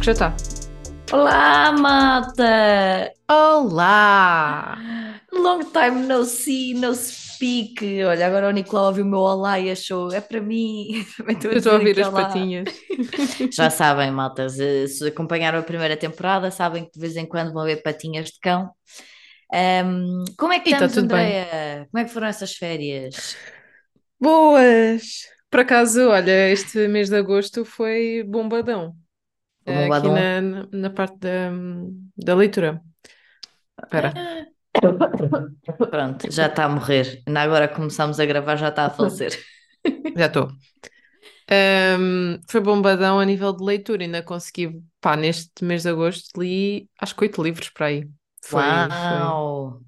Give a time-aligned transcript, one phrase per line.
[0.00, 0.36] que já está.
[1.12, 3.12] Olá, malta!
[3.28, 4.78] Olá!
[5.30, 8.02] Long time no see, no speak.
[8.04, 11.04] Olha, agora o Nicolau ouviu o meu olá e achou, é para mim.
[11.18, 12.22] Também Eu estou a ouvir dizer as olá.
[12.24, 12.68] patinhas.
[13.52, 17.52] Já sabem, malta, se, se acompanharam a primeira temporada, sabem que de vez em quando
[17.52, 18.70] vão ver patinhas de cão.
[19.52, 21.40] Ahm, como é que E tá estamos, tudo bem.
[21.42, 21.88] Andreia?
[21.90, 23.36] Como é que foram essas férias?
[24.18, 25.26] Boas!
[25.50, 28.94] Por acaso, olha, este mês de agosto foi bombadão.
[29.70, 30.10] Foi Eh, Aqui bombadão?
[30.10, 30.40] na,
[30.72, 31.50] na, parte da,
[32.16, 32.82] da leitura.
[33.82, 34.14] Espera.
[35.90, 37.22] Pronto, já está a morrer.
[37.26, 39.32] Ainda agora começamos a gravar, já está a falecer.
[40.16, 40.50] Já estou.
[41.50, 44.02] Ahm, foi bombadão a nível de leitura.
[44.04, 48.08] Ainda consegui, pá, neste mês de agosto li acho que oito livros para aí.
[48.42, 49.26] Foi, foi.
[49.26, 49.80] Uau!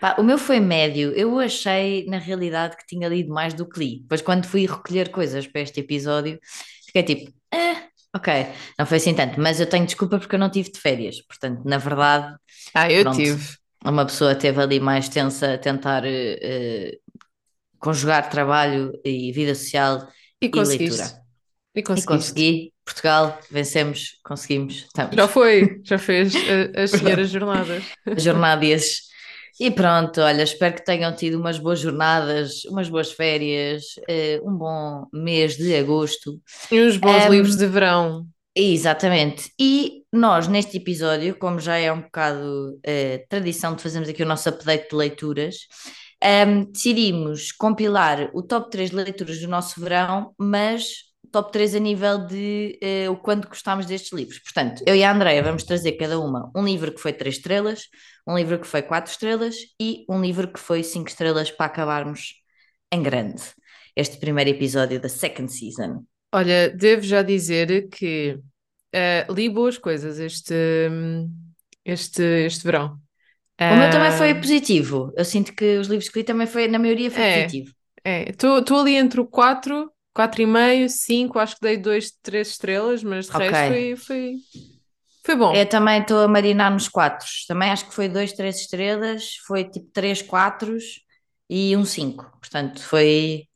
[0.00, 1.12] Pá, o meu foi médio.
[1.12, 4.00] Eu achei, na realidade, que tinha lido mais do que li.
[4.02, 6.38] Depois, quando fui recolher coisas para este episódio,
[6.86, 7.87] fiquei tipo, ah,
[8.18, 8.46] ok,
[8.78, 9.40] não foi assim tanto.
[9.40, 11.20] Mas eu tenho desculpa porque eu não tive de férias.
[11.22, 12.36] Portanto, na verdade,
[12.74, 13.58] Ah, eu pronto, tive.
[13.84, 16.98] uma pessoa teve ali mais tensa a tentar eh,
[17.78, 20.08] conjugar trabalho e vida social
[20.40, 21.24] E e leitura.
[21.74, 22.72] E E consegui.
[22.84, 25.16] Portugal, vencemos, conseguimos, estamos.
[25.16, 27.84] Já foi, já fez eh, as senhoras jornadas.
[28.16, 29.07] jornadas.
[29.60, 34.56] E pronto, olha, espero que tenham tido umas boas jornadas, umas boas férias, eh, um
[34.56, 36.40] bom mês de agosto.
[36.70, 38.26] E uns bons Ahm, livros de verão.
[38.54, 39.52] Exatamente.
[39.58, 44.26] E nós, neste episódio, como já é um bocado eh, tradição de fazermos aqui o
[44.26, 45.56] nosso update de leituras,
[46.22, 51.78] ahm, decidimos compilar o top 3 de leituras do nosso verão, mas top 3 a
[51.78, 54.40] nível de eh, o quanto gostámos destes livros.
[54.40, 57.82] Portanto, eu e a Andreia vamos trazer cada uma um livro que foi 3 estrelas,
[58.28, 62.34] um livro que foi 4 estrelas e um livro que foi 5 estrelas para acabarmos
[62.92, 63.42] em grande.
[63.96, 66.04] Este primeiro episódio da second season.
[66.32, 68.38] Olha, devo já dizer que
[68.92, 70.54] eh, li boas coisas este,
[71.84, 73.00] este, este verão.
[73.70, 75.12] O meu também foi Ah, positivo.
[75.16, 77.72] Eu sinto que os livros que li também foi, na maioria foi é, positivo.
[78.04, 78.30] é.
[78.30, 83.32] Estou ali entre o 4, 4,5, 5, acho que dei 2, 3 estrelas, mas de
[83.32, 83.68] resto Ok.
[83.68, 84.34] foi, foi,
[85.28, 85.54] foi bom.
[85.54, 87.44] Eu também estou a marinar nos quatros.
[87.46, 91.02] Também acho que foi dois, três estrelas, foi tipo três quatros
[91.50, 92.24] e um cinco.
[92.40, 93.46] Portanto, foi,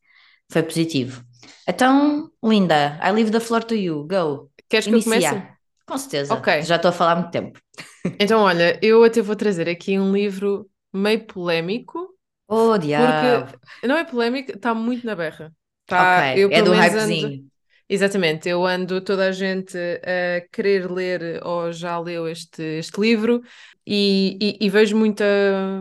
[0.51, 1.25] foi positivo.
[1.67, 4.07] Então, linda, I leave the floor to you.
[4.07, 4.51] Go.
[4.69, 5.27] Queres que eu comece?
[5.27, 5.57] Inicia.
[5.87, 6.35] Com certeza.
[6.35, 6.63] Ok.
[6.63, 7.59] Já estou a falar há muito tempo.
[8.21, 12.15] Então, olha, eu até vou trazer aqui um livro meio polémico,
[12.49, 13.47] Oh, diabo.
[13.47, 15.53] porque não é polémico, está muito na berra.
[15.87, 17.51] Tá, eu é do menos ando, hypezinho.
[17.95, 23.43] Exatamente, eu ando toda a gente a querer ler ou já leu este, este livro
[23.87, 25.25] e, e- e vejo muita,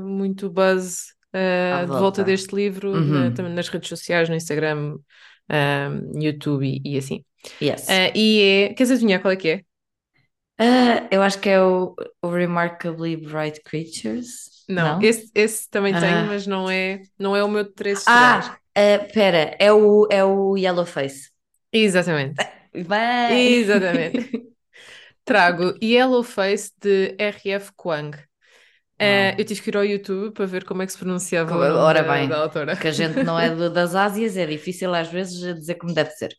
[0.03, 2.23] muito buzz uh, À de volta volta.
[2.23, 3.33] deste livro na- Uhum.
[3.33, 4.97] também nas redes sociais, no Instagram,
[5.49, 7.23] um, YouTube e, e assim.
[7.61, 7.87] Yes.
[7.87, 9.61] Uh, e é, queres adivinhar qual é que é?
[10.57, 14.63] Ah, eu acho que é o, o Remarkably Bright Creatures.
[14.69, 15.01] Não, Não?
[15.01, 16.25] esse, esse também tenho, Ah.
[16.27, 18.45] mas não é, não é o meu de três estrelas.
[18.47, 21.31] Ah, ah, pera, é o, é o Yellowface.
[21.71, 22.49] Exatamente.
[22.73, 23.61] Bem.
[23.61, 24.31] Exatamente.
[25.25, 27.71] Trago Yellowface de R.F.
[27.75, 28.17] Kuang.
[28.99, 29.37] Eh, Uau.
[29.39, 32.03] eu tive que ir ao YouTube para ver como é que se pronunciava o Ora
[32.03, 32.75] da, bem, da autora.
[32.79, 36.35] que a gente não é das Ásias, é difícil às vezes dizer como deve ser.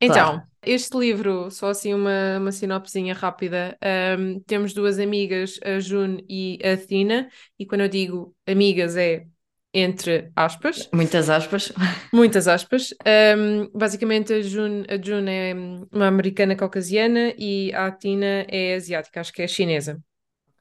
[0.00, 0.46] Então, Claro.
[0.62, 3.76] este livro, só assim uma, uma sinopsezinha rápida.
[3.82, 9.26] ahm, temos duas amigas, a June e a Tina, e quando eu digo amigas é
[9.72, 11.72] entre aspas, Muitas aspas.
[12.12, 12.94] muitas aspas.
[13.04, 15.54] Ahm, basicamente, a June, a June é
[15.92, 20.02] uma americana caucasiana e a Tina é asiática, acho que é chinesa.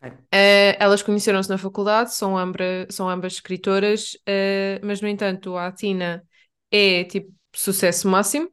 [0.01, 0.29] Ok.
[0.31, 5.71] Eh, elas conheceram-se na faculdade, são, ambra, são ambas escritoras, eh, mas no entanto a
[5.71, 6.23] Tina
[6.71, 8.49] é tipo sucesso máximo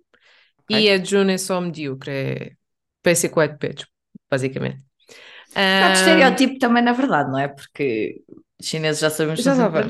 [0.69, 0.91] e Ok.
[0.91, 2.53] a June é só medíocre, é
[3.05, 3.85] basic white bitch,
[4.31, 4.83] basicamente.
[5.81, 7.49] Um de estereótipo também, na verdade, não é?
[7.49, 8.23] Porque
[8.61, 9.87] os chineses já sabemos já lá vamos,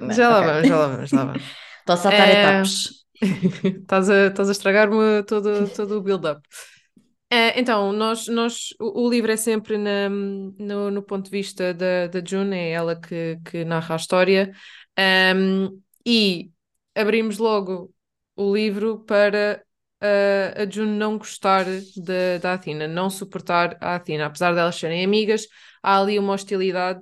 [0.00, 1.42] não, já lá vamos, já lá vamos, já lá vamos.
[1.80, 2.88] Estou a saltar Eh, etapas.
[3.82, 6.40] Estás a, estás a estragar-me todo, todo o build-up.
[7.30, 11.74] Eh, então, nós, nós, o, o livro é sempre na- no, no ponto de vista
[11.74, 14.52] da, da June, é ela que, que narra a história.
[14.96, 16.50] Ahm, e
[16.94, 17.92] abrimos logo
[18.36, 19.62] o livro para
[20.56, 21.64] a June não gostar
[21.96, 24.26] da da Athena, não suportar a Athena.
[24.26, 25.46] Apesar de elas serem amigas,
[25.82, 27.00] há ali uma hostilidade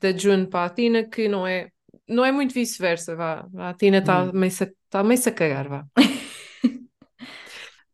[0.00, 1.68] da June para a Athena que não é,
[2.08, 3.46] não é muito vice-versa, vá.
[3.56, 4.32] A Athena está Hum.
[4.34, 5.84] meio-se a, tá meio-se a cagar, vá.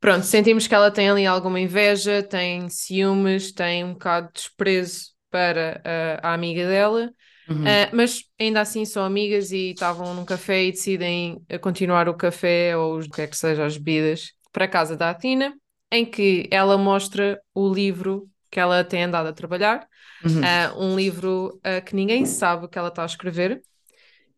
[0.01, 5.11] Pronto, sentimos que ela tem ali alguma inveja, tem ciúmes, tem um bocado de desprezo
[5.31, 5.81] para
[6.23, 7.13] a, a amiga dela,
[7.49, 7.67] Uhum.
[7.67, 12.15] Ah, mas ainda assim são amigas e estavam num café e decidem ah, continuar o
[12.17, 15.55] café ou o que é que seja, as bebidas, para a casa da Atina.
[15.93, 19.87] em que ela mostra o livro que ela tem andado a trabalhar,
[20.25, 20.61] Uhum.
[20.75, 23.63] uh, um livro uh, que ninguém sabe que ela está a escrever,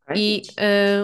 [0.07, 0.13] Ok.
[0.15, 0.43] e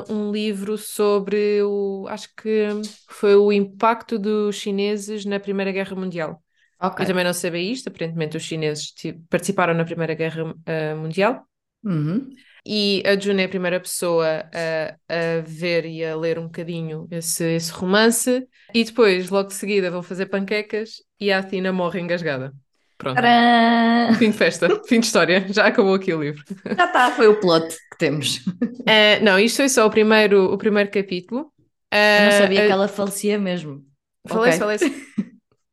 [0.09, 2.69] uh, um livro sobre o, acho que
[3.11, 6.43] foi o impacto dos chineses na Primeira Guerra Mundial.
[6.81, 7.01] Ok.
[7.01, 10.55] Eu também não sabia isto, aparentemente os chineses ti- participaram na Primeira Guerra
[10.97, 11.47] Mundial.
[11.85, 12.43] Uhum.
[12.65, 17.09] E a June é a primeira pessoa a, a ver e a ler um bocadinho
[17.11, 18.47] esse, esse romance.
[18.75, 22.55] E depois, logo de seguida, vão fazer panquecas e a Athena morre engasgada.
[22.99, 23.17] Pronto.
[23.21, 24.15] Tcharam!
[24.15, 25.47] Fim de festa, fim de história.
[25.51, 26.45] Já acabou aqui o livro.
[26.77, 28.41] Já está, foi o plot que temos.
[28.91, 31.53] Eh, não, isto foi só o primeiro, o primeiro capítulo.
[31.93, 33.85] Eu não Eh, sabia a- que ela falecia mesmo.
[34.27, 34.59] Falei, Ok.
[34.59, 34.79] falei.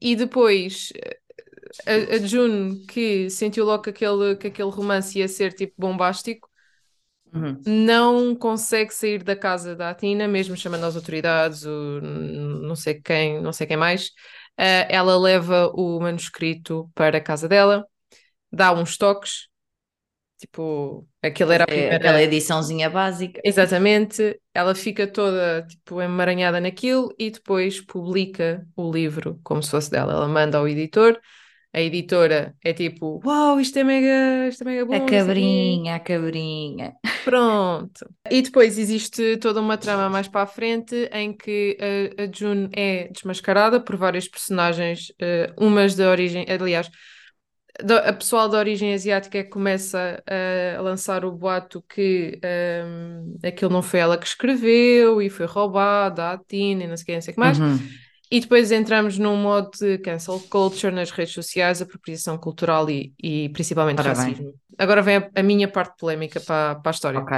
[0.02, 0.92] E depois
[1.88, 6.50] a, a June, que sentiu logo que aquele, que aquele romance ia ser tipo bombástico,
[7.34, 7.62] Uhum.
[7.66, 13.42] não consegue sair da casa da Atina, mesmo chamando as autoridades, o, não sei quem,
[13.42, 14.12] não sei quem mais.
[14.58, 17.86] Eh, ela leva o manuscrito para a casa dela,
[18.52, 19.50] dá uns toques,
[20.40, 21.96] tipo, aquilo era a É primeira.
[21.96, 23.44] aquela ediçãozinha básica.
[23.44, 29.92] Exatamente, ela fica toda tipo emaranhada naquilo e depois publica o livro como se fosse
[29.92, 30.14] dela.
[30.14, 31.20] Ela manda ao editor,
[31.76, 35.34] a editora é tipo, uau, isto é mega, isto é mega bom, A não sei
[35.34, 36.96] o quê." cabrinha, a cabrinha.
[37.24, 38.06] Pronto.
[38.30, 41.76] E depois existe toda uma trama mais para a frente em que
[42.18, 46.90] a, a June é desmascarada por várias personagens, eh, umas de origem, aliás,
[47.84, 52.40] da- a pessoal de origem asiática é que começa a, a lançar o boato que
[52.44, 57.04] ehm, aquilo não foi ela que escreveu e foi roubada à Tina e não sei
[57.04, 57.60] o que, não sei o que mais.
[57.60, 58.05] Uhum.
[58.32, 63.50] E depois entramos num modo de cancel culture nas redes sociais, apropriação cultural e, e
[63.50, 64.34] principalmente Ora bem.
[64.34, 64.54] racismo.
[64.78, 67.20] Agora vem a, a minha parte polémica para, para a história.
[67.22, 67.32] Ok.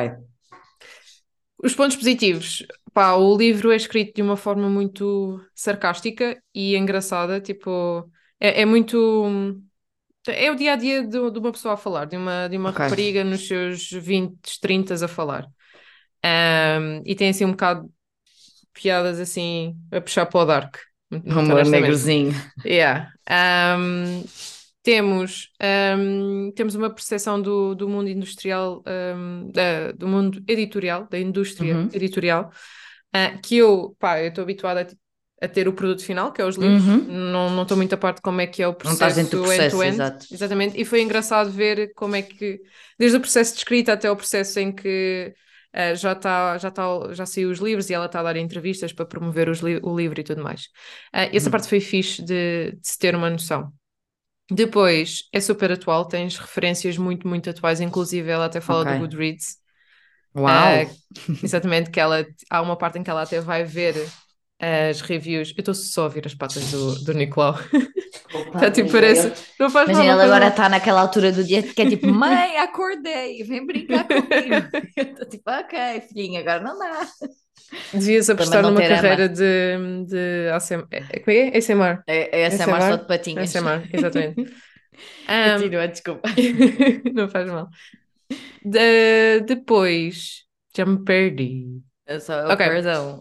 [1.63, 2.65] Os pontos positivos.
[2.93, 7.41] Pá, o livro é escrito de uma forma muito sarcástica e engraçada.
[7.41, 8.09] Tipo,
[8.39, 8.97] é, é muito.
[10.27, 12.69] É o dia a dia de, de uma pessoa a falar, de uma, de uma
[12.69, 12.79] Ok.
[12.81, 15.47] rapariga nos seus 20, 30 a falar.
[16.23, 17.91] Ahm, e tem assim um bocado
[18.81, 20.75] piadas assim a puxar para o dark.
[21.11, 22.33] Humor negrozinho.
[22.65, 23.09] Yeah.
[23.29, 24.23] Um,
[24.83, 25.49] temos,
[25.97, 28.83] um, temos uma percepção do, do mundo industrial,
[29.15, 31.89] um, da- do mundo editorial, da indústria Uhum.
[31.93, 32.51] editorial,
[33.15, 34.87] uh, que eu, pá, eu estou habituada
[35.41, 37.03] a, a ter o produto final, que é os livros, Uhum.
[37.31, 39.95] não não estou muito a parte de como é que é o processo do end-to-end.
[39.95, 40.25] exato.
[40.31, 42.59] Exatamente, e foi engraçado ver como é que,
[42.99, 45.33] desde o processo de escrita até o processo em que
[45.75, 46.83] uh, já está, já tá,
[47.13, 50.19] já saiu os livros e ela está a dar entrevistas para promover li- o livro
[50.19, 50.65] e tudo mais.
[51.13, 51.51] Uh, essa Uhum.
[51.51, 53.71] parte foi fixe de, de se ter uma noção.
[54.51, 58.85] Depois, é super atual, tens referências muito, muito atuais, inclusive ela até fala Ok.
[58.85, 59.57] do Goodreads.
[60.35, 60.73] Uau!
[60.73, 60.85] Ah,
[61.43, 64.17] exatamente, que ela há uma parte em que ela até vai ver
[64.59, 65.49] as reviews.
[65.55, 67.55] Eu estou só a ouvir as patas do, do Nicolau.
[68.53, 69.33] Está tipo, parece.
[69.59, 70.49] Não faz mal, Imagina, não ela faz agora mal.
[70.49, 74.67] está naquela altura do dia que é tipo, mãe, acordei, vem brincar comigo.
[74.97, 77.07] Estou tipo, ok, filhinha, agora não dá.
[77.93, 80.83] Devias apostar numa carreira de, de ASM...
[80.91, 81.57] é- Como é que é?
[81.57, 82.01] ASMR.
[82.07, 82.81] É, é ASMR?
[82.81, 83.55] só de patinhas.
[83.55, 84.53] ASMR, exatamente.
[85.29, 86.27] Um, Continua, desculpa.
[87.13, 87.69] não faz mal.
[88.65, 90.43] De- depois,
[90.75, 91.67] já me perdi.
[92.07, 92.65] É só, Ok.
[92.67, 93.19] perdão.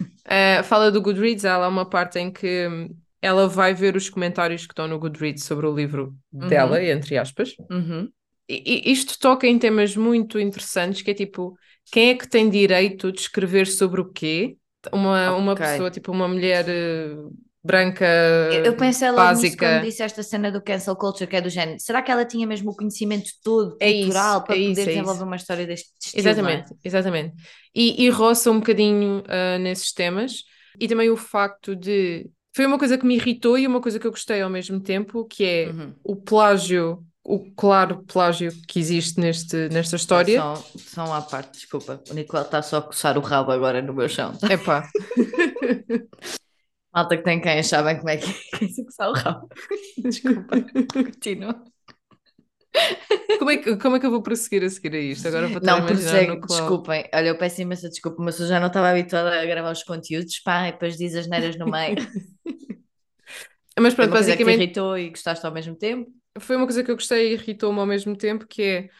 [0.00, 2.88] Uh, fala do Goodreads, há lá uma parte em que hum,
[3.20, 6.86] ela vai ver os comentários que estão no Goodreads sobre o livro dela, Uhum.
[6.86, 7.54] entre aspas.
[7.70, 8.08] Uhum.
[8.48, 11.56] E, isto toca em temas muito interessantes, que é tipo,
[11.92, 14.56] quem é que tem direito de escrever sobre o quê?
[14.92, 15.66] Uma, uma Ok.
[15.66, 17.14] pessoa, tipo uma mulher eh,
[17.62, 18.04] branca
[18.52, 19.66] Eu, eu pensei logo nisso básica.
[19.66, 21.78] quando disse esta cena do cancel culture, que é do género.
[21.80, 24.80] Será que ela tinha mesmo o conhecimento todo É isso, cultural para é poder isso,
[24.80, 25.26] é desenvolver isso.
[25.26, 26.18] uma história deste estilo?
[26.28, 26.30] é?
[26.30, 27.34] Exatamente, exatamente.
[27.74, 30.42] E, e roça um bocadinho ah, nesses temas.
[30.78, 32.30] E também o facto de.
[32.54, 35.24] Foi uma coisa que me irritou e uma coisa que eu gostei ao mesmo tempo,
[35.26, 35.94] que é Uhum.
[36.02, 40.40] o plágio, o claro plágio que existe neste, nesta história.
[40.40, 42.00] Só, só uma parte, desculpa.
[42.10, 44.32] O Nicolau está só a coçar o rabo agora no meu chão.
[44.50, 44.88] Epá,
[46.94, 49.48] Malta que tem cães sabem como é que é que se coçar o rabo.
[49.98, 50.56] Desculpa,
[51.02, 51.64] continua.
[53.36, 55.26] como é, que, como é que eu vou prosseguir a seguir a isto?
[55.28, 56.80] Agora vou estar a Não, imaginar qual.
[56.80, 57.08] desculpem.
[57.14, 60.38] Olha, eu peço imensa desculpa, mas eu já não estava habituada a gravar os conteúdos,
[60.40, 61.96] pá, e depois diz as neiras no meio.
[63.78, 66.10] Mas Foi pronto, coisa que basicamente irritou e gostaste ao mesmo tempo?
[66.40, 68.90] foi uma coisa que eu gostei e irritou-me ao mesmo tempo, que é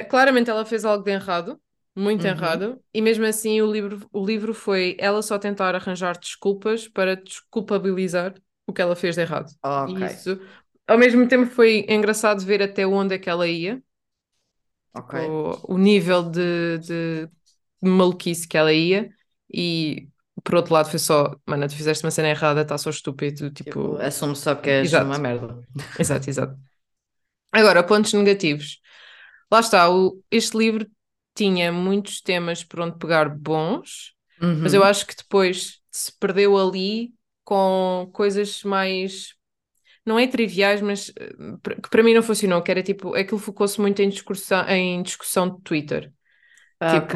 [0.00, 1.60] eh, claramente ela fez algo de errado,
[1.94, 2.26] muito Uhum.
[2.26, 7.16] errado, e mesmo assim o livro, o livro foi ela só tentar arranjar desculpas para
[7.16, 8.34] desculpabilizar
[8.66, 9.50] o que ela fez de errado.
[9.86, 10.40] E Ok, isso,
[10.86, 13.82] ao mesmo tempo, foi engraçado ver até onde é que ela ia,
[14.92, 15.14] ok.
[15.14, 17.28] o, o nível de, de
[17.82, 19.10] maluquice que ela ia,
[19.52, 20.08] e
[20.42, 23.80] por outro lado foi só, mano, tu fizeste uma cena errada, está só estúpido, tipo...
[23.80, 24.98] Tipo, assume só que és Exato.
[24.98, 25.66] uma merda.
[25.98, 26.58] Exato, exato.
[27.52, 28.80] Agora, pontos negativos.
[29.52, 30.86] Lá está, o- este livro
[31.34, 34.14] tinha muitos temas por onde pegar bons,
[34.62, 34.74] mas Uhum.
[34.74, 37.14] eu acho que depois se perdeu ali
[37.44, 39.34] com coisas mais.
[40.06, 41.30] Não é triviais, mas eh,
[41.82, 45.48] que para mim não funcionou, que era tipo, aquilo focou-se muito em discussão, em discussão
[45.56, 46.12] de Twitter.
[46.80, 47.14] Ah, Tipo, ok.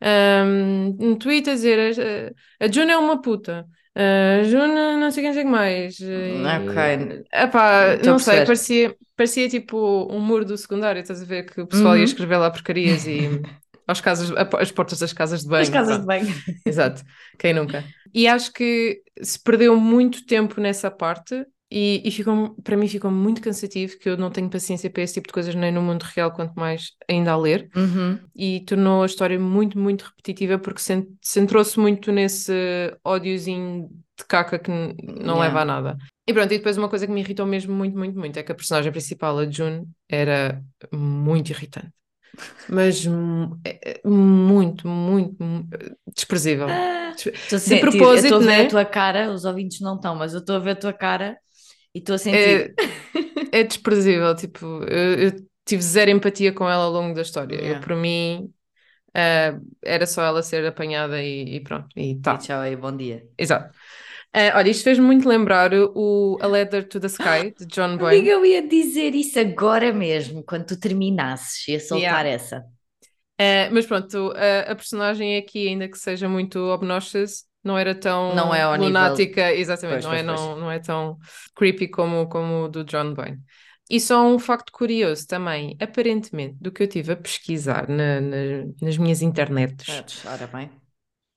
[0.00, 5.32] ahm, no Twitter dizer eh, a Juna é uma puta, a Juna não sei quem
[5.32, 5.98] sei o que mais.
[6.00, 7.24] e- Ok.
[7.32, 11.60] Epá, a não sei, parecia, parecia tipo um muro do secundário, estás a ver que
[11.60, 12.04] o pessoal ia Uhum.
[12.04, 13.40] escrever lá porcarias e
[13.86, 15.62] aos casas, às portas das casas de banho.
[15.62, 16.06] As casas de pronto.
[16.06, 16.34] banho.
[16.66, 17.02] Exato,
[17.38, 17.84] quem nunca?
[18.14, 23.10] E acho que se perdeu muito tempo nessa parte e, e ficou, para mim ficou
[23.10, 26.02] muito cansativo, que eu não tenho paciência para esse tipo de coisas nem no mundo
[26.02, 28.18] real, quanto mais ainda a ler, Uhum.
[28.36, 32.52] e tornou a história muito, muito repetitiva porque cent- centrou-se muito nesse
[33.04, 33.88] ódiozinho
[34.18, 35.40] de caca que não Yeah.
[35.40, 35.96] leva a nada.
[36.28, 38.52] E pronto, e depois uma coisa que me irritou mesmo muito, muito, muito é que
[38.52, 40.62] a personagem principal, a June, era
[40.92, 41.88] muito irritante.
[42.68, 43.04] Mas
[43.64, 45.68] é- é muito, muito, mu-
[46.14, 46.66] desprezível.
[47.14, 48.62] Despe- Estou a De sentir, eu propósito, estou a ver né?
[48.62, 51.36] a tua cara, os ouvintes não estão, mas eu estou a ver a tua cara
[51.94, 52.74] e estou a sentir.
[53.52, 57.56] É, é desprezível, tipo, eu, eu tive zero empatia com ela ao longo da história.
[57.56, 57.86] Eu, Yeah.
[57.86, 58.52] por mim,
[59.14, 62.34] ah, era só ela ser apanhada e, e pronto, e tá.
[62.34, 63.26] E tchau aí, bom dia.
[63.38, 63.74] Exato.
[64.32, 67.98] Ah, olha, isto fez-me muito lembrar o A Letter to the Sky, de John Amiga,
[67.98, 68.28] Boyne.
[68.30, 72.28] eu ia dizer isso agora mesmo, quando tu terminasses, ia soltar Yeah.
[72.28, 72.64] essa.
[73.38, 78.34] Ah, mas pronto, a, a personagem aqui, ainda que seja muito obnoxious, não era tão
[78.34, 80.40] Não é ao nível- lunática, exatamente, Pois, não, é, pois, pois.
[80.40, 81.18] não, não é tão
[81.54, 83.38] creepy como, como o do John Boyne.
[83.90, 88.64] E só um facto curioso também, aparentemente, do que eu tive a pesquisar na- na-
[88.80, 90.70] nas minhas internets, Podes, Ora bem.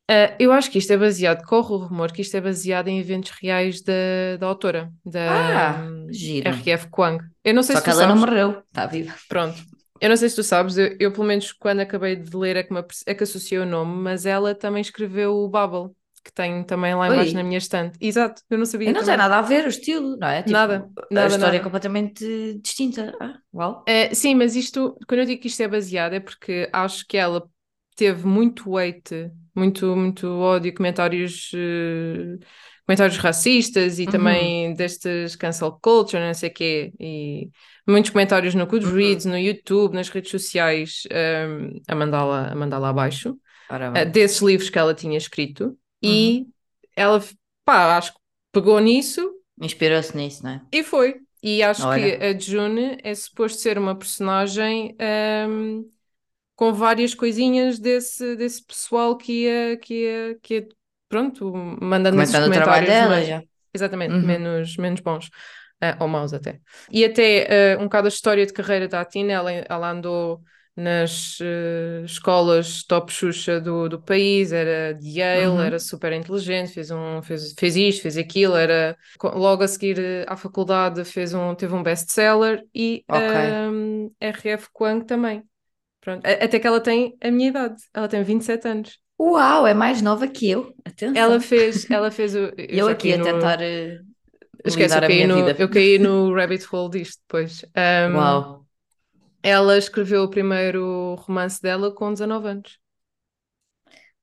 [0.09, 2.99] ah, eu acho que isto é baseado, corre o rumor que isto é baseado em
[2.99, 6.49] eventos reais da, da autora, da Ah, giro.
[6.49, 6.87] R.F.
[6.89, 7.23] Kuang.
[7.43, 9.13] Eu não sei Só se que ela não sabes, morreu, está viva.
[9.27, 9.61] pronto.
[9.99, 12.63] Eu não sei se tu sabes, eu, eu, pelo menos quando acabei de ler é
[12.63, 16.65] que, me é que associei o nome, mas ela também escreveu o Babel, que tenho
[16.65, 17.37] também lá embaixo Oi.
[17.37, 17.97] na minha estante.
[18.01, 19.17] Exato, eu não sabia E não tem também.
[19.17, 20.43] nada a ver o estilo, não é?
[20.43, 21.57] Tipo, Nada, a nada, história nada.
[21.57, 23.13] é completamente distinta.
[23.19, 23.83] Ah, uau.
[23.87, 27.17] É, sim, mas isto, quando eu digo que isto é baseado, é porque acho que
[27.17, 27.47] ela
[27.95, 32.37] teve muito weight, muito, muito ódio, comentários, eh,
[32.85, 34.11] comentários racistas e Uhum.
[34.11, 37.49] também destes cancel culture, não sei o quê, e
[37.87, 41.03] muitos comentários no Goodreads, no YouTube, nas redes sociais,
[41.87, 43.37] a mandá-la a mandá-la abaixo,
[43.69, 44.05] Ora eh, bem.
[44.05, 46.11] desses livros que ela tinha escrito, Uhum.
[46.11, 46.47] e
[46.95, 47.21] ela,
[47.63, 48.19] pá, acho que
[48.51, 49.21] pegou nisso
[49.61, 50.61] Inspirou-se nisso, não é?
[50.71, 51.21] e foi.
[51.41, 52.17] E acho Olha.
[52.17, 55.83] que a June é suposto ser uma personagem ahm,
[56.55, 60.67] com várias coisinhas desse, desse pessoal que ia, que ia, que ia,
[61.09, 63.43] pronto, mandando esses Comentando o trabalho comentários dela mais- já.
[63.73, 64.21] exatamente, Uhum.
[64.21, 65.29] menos, menos bons.
[65.81, 66.59] ah, ou maus até.
[66.91, 70.41] E até ah, um bocado a história de carreira da Atina, ela, ela andou
[70.75, 75.65] nas eh, escolas top Xuxa do, do país, era de Yale, Uhum.
[75.65, 80.25] era super inteligente, fez, um, fez, fez isto, fez aquilo, era logo a seguir eh,
[80.27, 83.35] à faculdade fez um, teve um best-seller e Ok.
[83.39, 85.43] ahm, RF Kuang também.
[86.01, 86.29] Pronto.
[86.45, 88.99] Até que ela tem a minha idade, ela tem 27 anos.
[89.19, 90.73] Uau, é mais nova que eu.
[90.85, 91.13] Atenção.
[91.13, 92.51] Ela fez, ela fez o.
[92.69, 93.99] Eu já aqui a no- tentar eh,
[94.65, 97.63] Esquece, eu caí, no, eu caí no rabbit hole disto depois.
[97.75, 98.64] Ahm, Uau.
[99.45, 102.79] Ela escreveu o primeiro romance dela com 19 anos.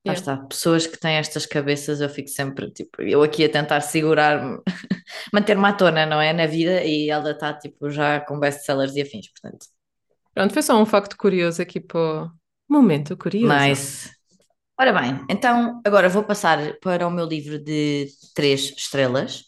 [0.05, 0.19] Lá Yeah.
[0.19, 4.59] está, pessoas que têm estas cabeças, eu fico sempre, tipo, eu aqui a tentar segurar-me,
[5.33, 9.01] manter-me à tona, não é, na vida, e ela está, tipo, já com best-sellers e
[9.01, 9.65] afins, portanto,
[10.33, 12.31] Pronto, foi só um facto curioso aqui para o
[12.69, 13.67] momento curioso.
[13.67, 14.09] nice.
[14.79, 19.43] Ora bem, então agora vou passar para o meu livro de três estrelas,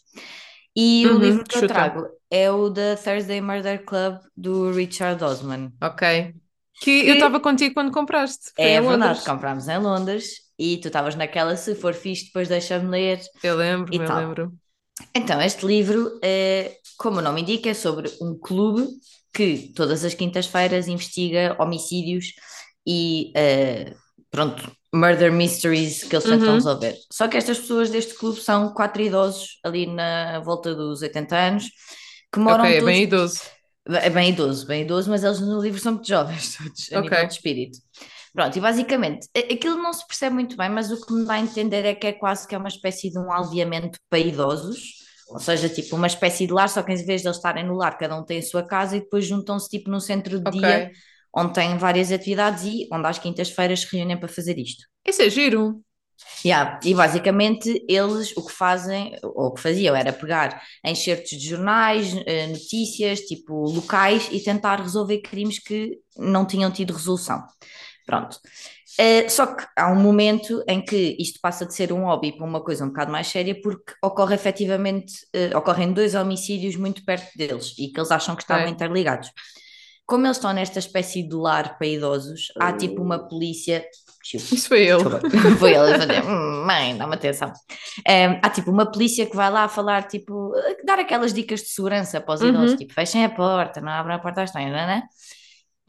[0.76, 1.66] e o Uhum, livro que eu chuta.
[1.66, 5.72] trago é o da Thursday Murder Club, do Richard Osman.
[5.82, 6.34] Ok.
[6.80, 8.50] Que, Que- eu estava contigo quando compraste.
[8.58, 9.24] É em verdade, Londres.
[9.24, 13.94] comprámos em Londres, e tu estavas naquela, se for fixe, depois deixa-me ler, Eu lembro,
[13.94, 14.18] eu tal.
[14.18, 14.52] lembro.
[15.14, 18.88] Então, este livro, é, como o nome indica, é sobre um clube
[19.32, 22.32] que todas as quintas-feiras investiga homicídios
[22.86, 23.94] e, eh,
[24.30, 26.54] pronto, murder mysteries que eles tentam Uhum.
[26.54, 26.96] resolver.
[27.12, 31.70] Só que estas pessoas deste clube são quatro idosos, ali na volta dos 80 anos,
[32.36, 32.82] que moram ok, é todos...
[32.82, 33.40] bem idoso.
[33.88, 37.10] É bem idoso, bem idoso, mas eles no livro são muito jovens, todos, a Ok.
[37.10, 37.78] nível de espírito.
[38.32, 41.40] Pronto, e basicamente, aquilo não se percebe muito bem, mas o que me dá a
[41.40, 44.78] entender é que é quase que é uma espécie de um aldeamento para idosos,
[45.28, 47.74] ou seja, tipo uma espécie de lar, só que em vez de eles estarem no
[47.76, 50.62] lar, cada um tem a sua casa e depois juntam-se tipo num centro de Ok.
[50.62, 50.90] dia,
[51.34, 54.84] onde têm várias atividades e onde às quintas-feiras se reúnem para fazer isto.
[55.04, 55.82] Isso é giro.
[56.44, 61.30] Yeah, e basicamente eles o que fazem, ou o que faziam, era pegar em certos
[61.30, 67.44] de jornais, eh, notícias, tipo locais, e tentar resolver crimes que não tinham tido resolução.
[68.06, 68.38] Pronto.
[68.98, 72.46] Uh, só que há um momento em que isto passa de ser um hobby para
[72.46, 77.36] uma coisa um bocado mais séria, porque ocorre efetivamente, uh, ocorrem dois homicídios muito perto
[77.36, 78.70] deles e que eles acham que estavam é.
[78.70, 79.30] interligados.
[80.06, 83.84] Como eles estão nesta espécie de lar para idosos, há tipo uma polícia.
[84.32, 84.98] Isso foi eu.
[85.58, 87.52] Foi ele fazer, hum, mãe, dá-me atenção.
[88.08, 90.52] Um, há tipo uma polícia que vai lá falar, tipo,
[90.84, 92.48] dar aquelas dicas de segurança para os uhum.
[92.48, 95.02] idosos, tipo, fechem a porta, não abram a porta às estranhas, não é?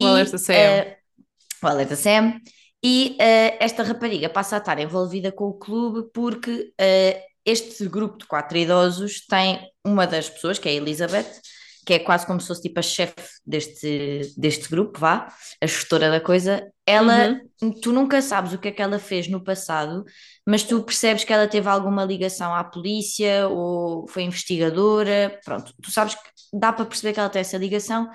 [0.00, 0.54] O alerta Sam.
[0.54, 2.40] Uh, o alerta Sam.
[2.82, 8.18] E uh, esta rapariga passa a estar envolvida com o clube porque uh, este grupo
[8.18, 11.40] de quatro idosos tem uma das pessoas, que é a Elizabeth,
[11.88, 13.14] que é quase como se fosse tipo a chefe
[13.46, 15.26] deste, deste grupo, vá,
[15.58, 16.70] a gestora da coisa.
[16.84, 17.72] Ela, uhum.
[17.80, 20.04] tu nunca sabes o que é que ela fez no passado,
[20.46, 25.40] mas tu percebes que ela teve alguma ligação à polícia ou foi investigadora.
[25.42, 26.20] Pronto, tu sabes que
[26.52, 28.10] dá para perceber que ela tem essa ligação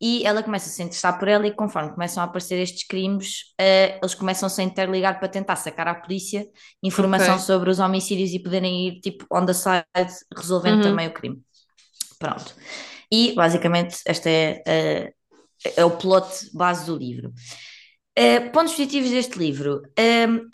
[0.00, 3.54] e ela começa a se interessar por ela e conforme começam a aparecer estes crimes,
[3.60, 6.46] uh, eles começam -se a interligar para tentar sacar à polícia
[6.80, 7.44] informação okay.
[7.44, 10.90] sobre os homicídios e poderem ir tipo on the side resolvendo uhum.
[10.90, 11.42] também o crime.
[12.20, 12.54] Pronto.
[13.10, 17.32] E basicamente este é, uh, é o plot base do livro.
[18.18, 19.82] Uh, pontos positivos deste livro.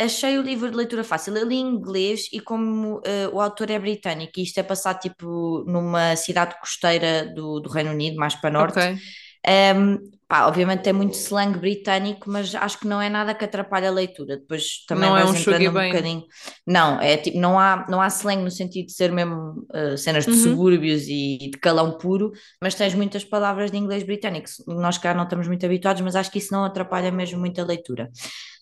[0.01, 1.37] achei o livro de leitura fácil.
[1.37, 4.99] Eu li em inglês e como uh, o autor é britânico e isto é passado
[5.01, 8.99] tipo numa cidade costeira do, do Reino Unido, mais para norte, okay.
[9.47, 13.87] Um, pá, obviamente tem muito slang britânico, mas acho que não é nada que atrapalhe
[13.87, 14.39] a leitura.
[14.39, 16.25] Depois também não é um entrando um bocadinho.
[16.67, 20.25] Não, é tipo, não há, não há slang no sentido de ser mesmo uh, cenas
[20.25, 20.39] de uhum.
[20.39, 24.49] subúrbios e de calão puro, mas tens muitas palavras de inglês britânico.
[24.69, 27.65] Nós cá não estamos muito habituados, mas acho que isso não atrapalha mesmo muito a
[27.65, 28.11] leitura.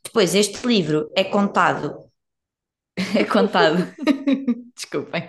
[0.03, 1.95] Depois, este livro é contado.
[3.15, 3.77] é contado.
[4.75, 5.29] Desculpem.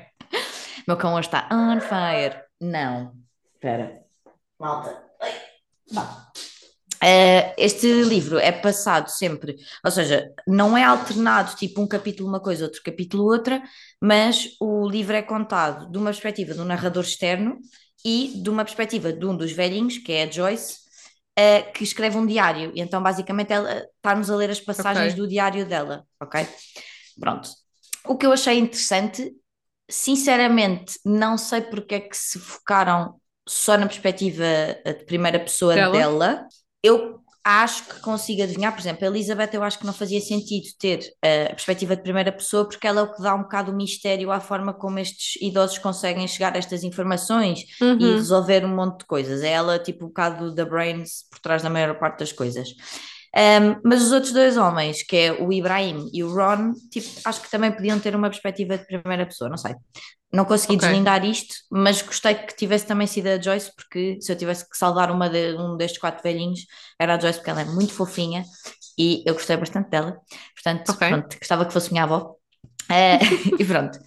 [0.87, 2.41] Meu cão hoje está on fire.
[2.59, 3.13] Não.
[3.53, 4.01] Espera.
[4.57, 5.10] Malta
[7.03, 12.39] Uh, este livro é passado sempre, ou seja, não é alternado tipo um capítulo uma
[12.39, 13.63] coisa, outro capítulo outra,
[13.99, 17.57] mas o livro é contado de uma perspectiva do narrador externo
[18.05, 20.77] e de uma perspectiva de um dos velhinhos, que é a Joyce,
[21.39, 22.71] uh, que escreve um diário.
[22.75, 25.15] E então, basicamente, ela está-nos a ler as passagens okay.
[25.15, 26.47] do diário dela, ok?
[27.19, 27.49] Pronto.
[28.05, 29.31] O que eu achei interessante,
[29.89, 33.20] sinceramente, não sei porque é que se focaram
[33.51, 36.47] só na perspectiva eh, de primeira pessoa dela, dela
[36.81, 40.67] eu acho que consigo adivinhar, por exemplo, a Elizabeth eu acho que não fazia sentido
[40.79, 43.71] ter uh, a perspectiva de primeira pessoa porque ela é o que dá um bocado
[43.71, 47.97] o mistério à forma como estes idosos conseguem chegar a estas informações uhum.
[47.99, 49.41] e resolver um monte de coisas.
[49.41, 52.69] É ela tipo um bocado da brains por trás da maior parte das coisas.
[53.33, 57.41] Um, mas os outros dois homens, que é o Ibrahim e o Ron, tipo, acho
[57.41, 59.73] que também podiam ter uma perspectiva de primeira pessoa, não sei.
[60.33, 60.89] Não consegui okay.
[60.89, 64.77] deslindar isto, mas gostei que tivesse também sido a Joyce, porque se eu tivesse que
[64.77, 66.61] salvar uma de, um destes quatro velhinhos,
[66.99, 68.43] era a Joyce, porque ela é muito fofinha
[68.97, 70.17] e eu gostei bastante dela.
[70.53, 71.09] Portanto, okay.
[71.09, 72.35] pronto, gostava que fosse minha avó.
[72.89, 73.97] Uh, e pronto.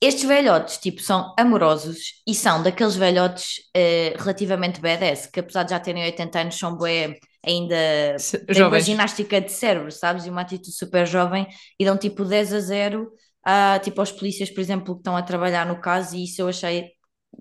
[0.00, 5.70] Estes velhotes, tipo, são amorosos e são daqueles velhotes uh, relativamente badass, que apesar de
[5.70, 8.16] já terem 80 anos, são bué ainda
[8.52, 10.26] têm uma ginástica de cérebro, sabes?
[10.26, 11.46] E uma atitude super jovem
[11.78, 13.12] e dão tipo 10 a 0
[13.44, 16.48] a, tipo, aos polícias, por exemplo, que estão a trabalhar no caso, e isso eu
[16.48, 16.90] achei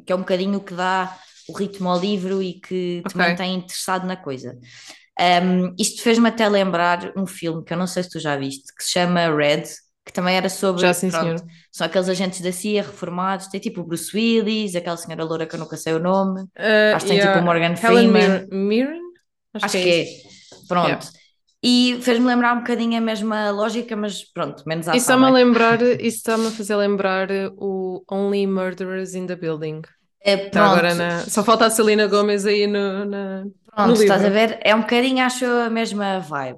[0.06, 1.16] que é um bocadinho que dá
[1.48, 3.30] o ritmo ao livro e que te okay.
[3.30, 4.58] mantém interessado na coisa.
[5.20, 8.74] Um, isto fez-me até lembrar um filme que eu não sei se tu já viste,
[8.76, 9.64] que se chama Red,
[10.04, 10.82] que também era sobre.
[10.82, 14.98] Já sim, pronto, São aqueles agentes da CIA reformados, tem tipo o Bruce Willis, aquela
[14.98, 17.34] senhora loura que eu nunca sei o nome, uh, acho que yeah.
[17.34, 18.48] tem tipo o Morgan Freeman.
[18.52, 19.11] Mirren?
[19.54, 20.06] Acho, acho que, é.
[20.06, 20.68] que é.
[20.68, 20.88] Pronto.
[20.88, 21.06] Yeah.
[21.64, 24.98] E fez-me lembrar um bocadinho a mesma lógica, mas pronto, menos ação.
[24.98, 29.82] Isso está-me a lembrar, isso está-me a fazer lembrar o Only Murderers in the Building.
[30.24, 30.52] É, pronto.
[30.54, 31.20] Tá agora na...
[31.20, 33.44] Só falta a Celina Gomes aí no, na,
[33.76, 34.60] pronto, no estás a ver?
[34.64, 36.58] É um bocadinho, acho, a mesma vibe.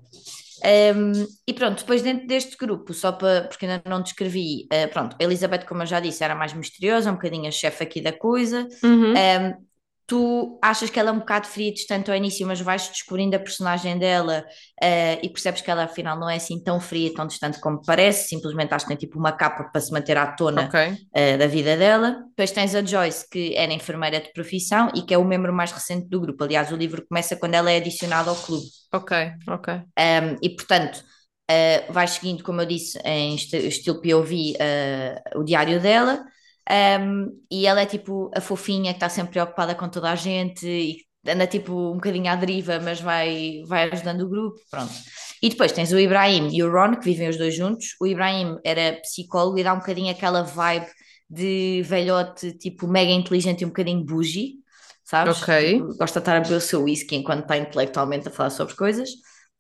[0.96, 5.18] Um, e pronto, depois dentro deste grupo, só para, porque ainda não descrevi, uh, pronto,
[5.20, 8.14] a Elizabeth, como eu já disse, era mais misteriosa, um bocadinho a chefe aqui da
[8.14, 8.66] coisa.
[8.82, 9.12] Uhum.
[9.12, 9.66] Um,
[10.06, 13.36] tu achas que ela é um bocado fria e distante ao início, mas vais descobrindo
[13.36, 14.46] a personagem dela
[14.84, 18.28] uh, e percebes que ela afinal não é assim tão fria, tão distante como parece,
[18.28, 20.90] simplesmente acho que tem tipo uma capa para se manter à tona okay.
[20.92, 22.24] uh, da vida dela.
[22.30, 25.72] Depois tens a Joyce, que era enfermeira de profissão e que é o membro mais
[25.72, 26.44] recente do grupo.
[26.44, 28.66] Aliás, o livro começa quando ela é adicionada ao clube.
[28.94, 29.74] Ok, ok.
[29.74, 31.04] Um, e portanto.
[31.52, 36.24] Uh, vais seguindo, como eu disse, em estilo POV, uh, o diário dela,
[36.70, 40.66] um, e ela é tipo a fofinha que está sempre preocupada com toda a gente
[40.68, 40.98] e
[41.28, 44.94] anda tipo um bocadinho à deriva, mas vai, vai ajudando o grupo, pronto.
[45.42, 47.96] E depois tens o Ibrahim e o Ron, que vivem os dois juntos.
[48.00, 50.88] O Ibrahim era psicólogo e dá um bocadinho aquela vibe
[51.30, 54.56] de velhote, tipo, mega inteligente e um bocadinho bougie,
[55.04, 55.42] sabes?
[55.42, 55.54] Ok.
[55.58, 58.76] Tipo, Gosta de estar a beber o seu whisky enquanto está intelectualmente a falar sobre
[58.76, 59.10] coisas.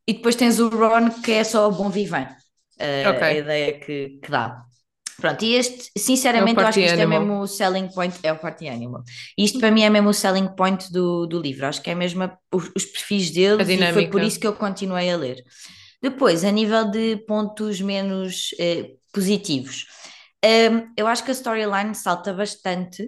[0.08, 2.30] E depois tens o Ron, que é só bom vivant.
[2.80, 3.24] Uh, Ok.
[3.24, 4.64] A ideia que, que dá.
[5.24, 7.22] Pronto, e este, sinceramente, É eu acho que isto é animal.
[7.22, 9.04] mesmo o selling point, é o party animal.
[9.38, 12.24] Isto para mim é mesmo o selling point do, do livro, acho que é mesmo
[12.24, 15.38] a- os, os perfis deles A e foi por isso que eu continuei a ler.
[16.02, 19.86] Depois, a nível de pontos menos eh, positivos,
[20.44, 23.08] hum, eu acho que a storyline salta bastante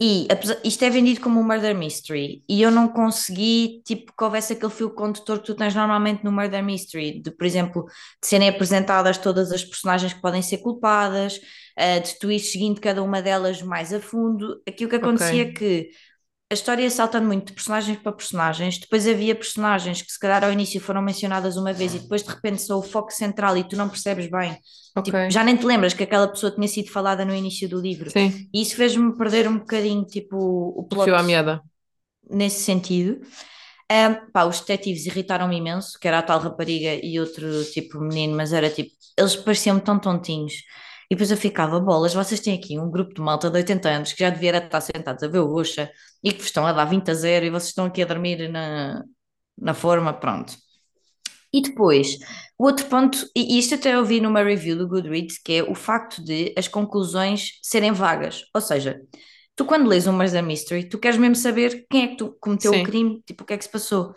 [0.00, 4.24] e apesar- isto é vendido como um murder mystery e eu não consegui tipo que
[4.24, 7.84] houvesse aquele fio condutor que tu tens normalmente no murder mystery, de por exemplo,
[8.22, 11.40] de serem apresentadas todas as personagens que podem ser culpadas,
[11.76, 14.60] eh, de tu ir seguindo cada uma delas mais a fundo.
[14.68, 15.50] Aqui o que acontecia Ok.
[15.50, 15.90] é que
[16.50, 20.42] a história ia saltando muito de personagens para personagens, depois havia personagens que se calhar
[20.44, 23.64] ao início foram mencionadas uma vez e depois de repente são o foco central e
[23.68, 24.56] tu não percebes bem,
[24.96, 25.12] Ok.
[25.12, 28.10] tipo, já nem te lembras que aquela pessoa tinha sido falada no início do livro.
[28.10, 31.62] Sim, E isso fez-me perder um bocadinho, tipo, o plot fio à meada.
[32.30, 33.20] nesse sentido.
[33.90, 38.36] Ahm, pá, os detetives irritaram-me imenso, que era a tal rapariga e outro tipo menino,
[38.36, 40.54] mas era tipo, eles pareciam-me tão tontinhos.
[41.10, 44.12] E depois eu ficava, bolas, vocês têm aqui um grupo de malta de 80 anos
[44.12, 45.90] que já devia estar sentados a ver o Oxa
[46.22, 48.48] e que vos estão a dar 20 a 0 e vocês estão aqui a dormir
[48.50, 49.02] na,
[49.56, 50.54] na forma, pronto.
[51.52, 52.18] E depois,
[52.58, 55.74] o outro ponto, e isto até eu vi numa review do Goodreads, que é o
[55.74, 58.44] facto de as conclusões serem vagas.
[58.54, 59.00] Ou seja,
[59.56, 62.72] tu quando lês um Murder Mystery, tu queres mesmo saber quem é que tu cometeu
[62.72, 62.82] Sim.
[62.82, 64.12] o crime, tipo, o que é que se passou.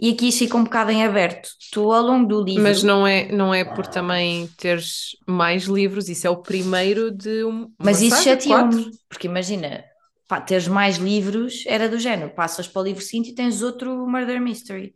[0.00, 1.50] E aqui isso fica um bocado em aberto.
[1.72, 2.72] Tu, ao longo do livro...
[2.72, 7.44] Mas não é, não é por também teres mais livros, isso é o primeiro de
[7.44, 9.84] um- Mas isso chateou-me, porque imagina,
[10.28, 14.06] pá, teres mais livros era do género, passas para o livro seguinte e tens outro
[14.06, 14.94] Murder Mystery.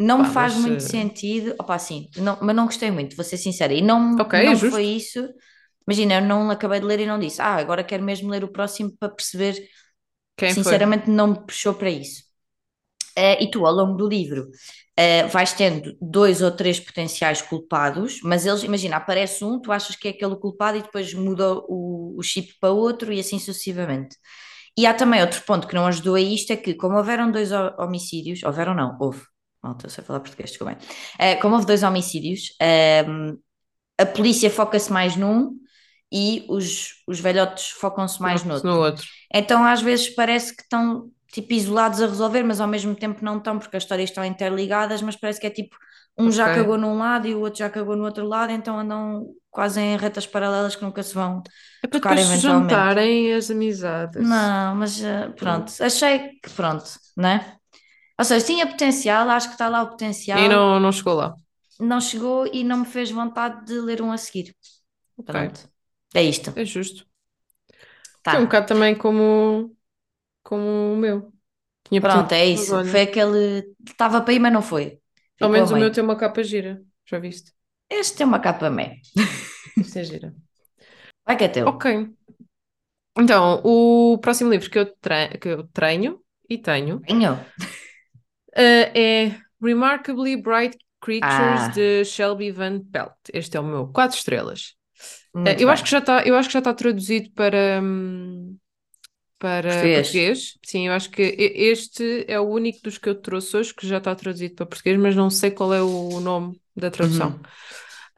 [0.00, 3.16] Não me Pá, faz mas, muito eh, sentido, opá, sim, não, mas não gostei muito,
[3.16, 4.66] vou ser sincera, e não, Ok, é não justo.
[4.70, 5.28] foi isso.
[5.88, 8.48] Imagina, eu não acabei de ler e não disse, ah, agora quero mesmo ler o
[8.52, 9.56] próximo para perceber,
[10.36, 10.78] Quem foi?
[10.78, 12.24] sinceramente não me puxou para isso.
[13.16, 14.48] Eh, e tu, ao longo do livro,
[14.96, 19.96] eh, vais tendo dois ou três potenciais culpados, mas eles, imagina, aparece um, tu achas
[19.96, 24.16] que é aquele culpado e depois muda o, o chip para outro e assim sucessivamente.
[24.78, 27.52] E há também outro ponto que não ajudou a isto, é que como houveram dois
[27.52, 29.22] ho- homicídios, houveram não, houve,
[29.62, 30.88] malta, eu sei falar português, desculpa bem.
[31.18, 33.36] Eh, como houve dois homicídios, ehm,
[33.98, 35.58] a polícia foca-se mais num
[36.12, 38.70] e os, os velhotes focam-se mais no outro.
[38.70, 39.04] no outro.
[39.34, 43.38] Então às vezes parece que estão tipo isolados a resolver, mas ao mesmo tempo não
[43.38, 45.76] estão, porque as histórias estão interligadas, mas parece que é tipo
[46.18, 46.48] um já Ok.
[46.50, 49.96] cagou num lado e o outro já cagou no outro lado, então andam quase em
[49.96, 51.42] retas paralelas que nunca se vão
[51.82, 52.36] É para tocar depois se eventualmente.
[52.38, 54.30] juntarem as amizades.
[54.30, 56.84] Não, mas eh, pronto, achei que pronto,
[57.16, 57.58] né?
[58.18, 61.34] Ou seja, tinha potencial, acho que está lá o potencial, E não, não chegou lá.
[61.80, 64.54] não chegou e não me fez vontade de ler um a seguir.
[65.16, 65.34] Ok.
[65.34, 65.60] Pronto,
[66.14, 66.54] é isto.
[66.54, 67.06] É justo.
[68.22, 68.34] Tá.
[68.34, 69.75] É um bocado também como,
[70.46, 71.32] como o meu.
[71.88, 72.74] Tinha Pronto, é isso.
[72.74, 73.74] olha, Foi aquele.
[73.86, 74.84] Estava para ir, mas não foi.
[75.40, 76.82] Ao Ficou menos a o meu tem uma capa gira.
[77.04, 77.52] Já viste?
[77.90, 78.96] Este tem uma capa meio.
[79.76, 80.34] Isso é gira.
[81.26, 81.66] Vai que é teu.
[81.68, 82.08] Ok.
[83.18, 87.38] Então, o próximo livro que eu, tre- que eu treino e tenho Tenho.
[88.54, 91.68] eh, é Remarkably Bright Creatures Ah.
[91.74, 93.14] de Shelby Van Pelt.
[93.32, 94.74] Este é o meu, quatro estrelas.
[95.34, 95.68] Muito eu bem.
[95.68, 98.56] acho que já está, eu acho que já está traduzido para, hum,
[99.46, 100.02] para Português.
[100.02, 100.58] português.
[100.64, 103.98] Sim, eu acho que este é o único dos que eu trouxe hoje que já
[103.98, 107.38] está traduzido para português, mas não sei qual é o nome da tradução.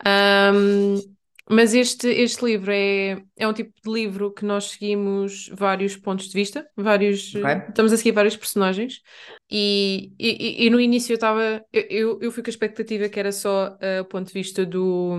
[0.07, 0.97] Uhum.
[0.97, 1.19] Um,
[1.51, 6.29] mas este, este livro é, é um tipo de livro que nós seguimos vários pontos
[6.29, 7.69] de vista, vários, Ok.
[7.69, 9.03] estamos a seguir vários personagens,
[9.51, 13.33] e, e, e no início eu estava, eu, eu, fui com a expectativa que era
[13.33, 15.19] só eh, o ponto de vista do,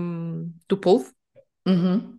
[0.68, 1.12] do polvo,
[1.66, 2.18] Uhum.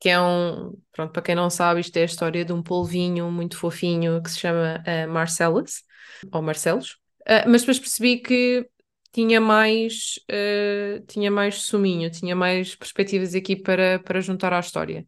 [0.00, 3.30] Que é um, pronto, para quem não sabe, isto é a história de um polvinho
[3.30, 5.82] muito fofinho que se chama eh, Marcellus,
[6.32, 8.66] ou Marcelos, Eh, mas depois percebi que
[9.12, 15.06] tinha mais, eh, tinha mais suminho, tinha mais perspectivas aqui para, para juntar à história.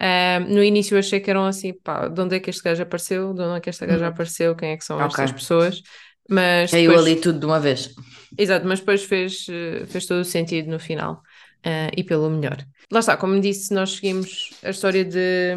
[0.00, 2.82] Eh, no início eu achei que eram assim, pá, de onde é que este gajo
[2.82, 4.08] apareceu, de onde é que esta gaja Uhum.
[4.08, 5.18] apareceu, quem é que são Ok.
[5.18, 5.82] estas pessoas,
[6.28, 7.94] mas Caiu depois, ali tudo de uma vez.
[8.36, 9.44] exato, mas depois fez,
[9.88, 11.22] fez todo o sentido no final,
[11.64, 12.58] eh, e pelo melhor.
[12.92, 15.54] Lá está, como disse, nós seguimos a história de,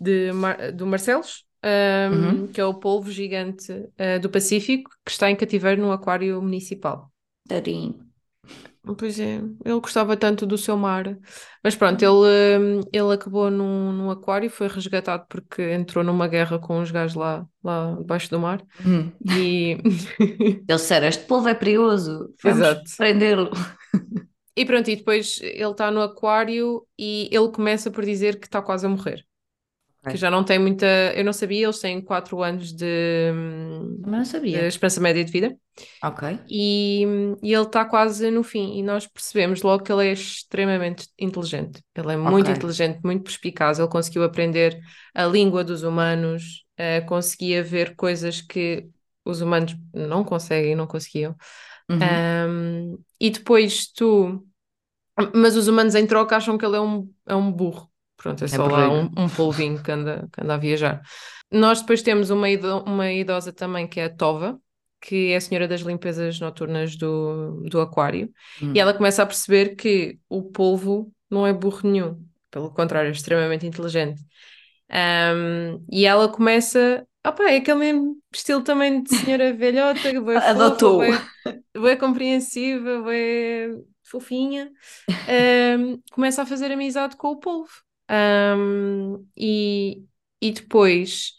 [0.00, 2.46] de Mar- do Marcelos, um, Uhum.
[2.48, 7.12] que é o polvo gigante uh, do Pacífico, que está em cativeiro no aquário municipal.
[7.48, 8.00] Tadinho.
[8.98, 11.16] Pois é, ele gostava tanto do seu mar.
[11.62, 16.80] Mas pronto, ele, ele acabou num, num aquário, foi resgatado porque entrou numa guerra com
[16.80, 18.60] os gajos lá, lá debaixo do mar.
[18.84, 19.12] Hum.
[19.24, 19.78] E,
[20.18, 23.50] Eles disseram: Este polvo é perigoso, vamos prendê-lo.
[24.56, 28.62] E pronto, e depois ele está no aquário e ele começa por dizer que está
[28.62, 29.26] quase a morrer.
[30.02, 30.08] Ok.
[30.08, 30.86] Que já não tem muita.
[31.16, 32.86] Eu não sabia, eles têm 4 anos de,
[33.34, 34.68] hum, Mas não de sabia.
[34.68, 35.56] esperança média de vida.
[36.02, 36.22] Ok.
[36.48, 37.02] E,
[37.42, 41.82] e ele está quase no fim, e nós percebemos logo que ele é extremamente inteligente.
[41.94, 42.50] Ele é muito Ok.
[42.50, 43.78] inteligente, muito perspicaz.
[43.78, 44.78] Ele conseguiu aprender
[45.14, 48.88] a língua dos humanos, eh, conseguia ver coisas que
[49.24, 51.36] os humanos não conseguem, não conseguiam.
[51.90, 52.00] Uhum.
[52.00, 54.44] Ahm, e depois tu.
[55.34, 57.90] Mas os humanos em troca acham que ele é um, é um burro.
[58.16, 61.02] Pronto, é só lá um, um polvinho que anda, que anda a viajar.
[61.50, 64.58] Nós depois temos uma, ido- uma idosa também que é a Tova,
[65.00, 68.30] que é a senhora das limpezas noturnas do, do aquário.
[68.62, 68.72] Hum.
[68.74, 72.24] E ela começa a perceber que o polvo não é burro nenhum.
[72.50, 74.22] Pelo contrário, é extremamente inteligente.
[74.88, 77.06] Ahm, e ela começa.
[77.24, 80.10] Opa, é aquele mesmo estilo também de senhora velhota,
[80.42, 81.02] fofa, Adotou.
[81.76, 83.68] bué compreensiva, bué
[84.02, 84.72] fofinha.
[85.26, 87.70] Ahm, começa a fazer amizade com o polvo.
[88.08, 90.04] Ahm, e,
[90.40, 91.34] e depois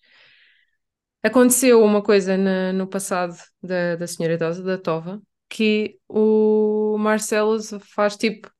[1.21, 7.57] aconteceu uma coisa na- no passado da, da senhora idosa, da Tova, que o Marcelo
[7.95, 8.51] faz tipo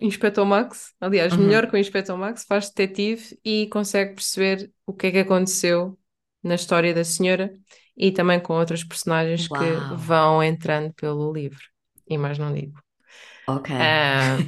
[0.00, 1.38] Inspector Max, aliás, Uhum.
[1.38, 5.98] melhor que o Inspector Max, faz detetive e consegue perceber o que é que aconteceu
[6.42, 7.52] na história da senhora
[7.96, 9.90] e também com outros personagens que Uau.
[9.90, 11.60] vão entrando pelo livro.
[12.08, 12.78] E mais não digo.
[13.46, 13.70] Ok.
[13.78, 14.44] Ah,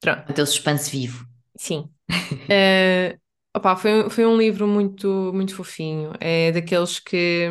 [0.00, 1.24] pronto, O teu suspense vivo.
[1.58, 1.88] sim.
[2.50, 3.16] Ah,
[3.56, 6.12] opá, foi, foi um livro muito, muito fofinho.
[6.20, 7.48] É daqueles que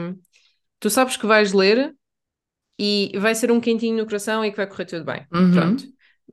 [0.79, 1.95] tu sabes que vais ler
[2.79, 5.27] e vai ser um quentinho no coração e que vai correr tudo bem.
[5.33, 5.51] Uhum.
[5.51, 5.83] Pronto.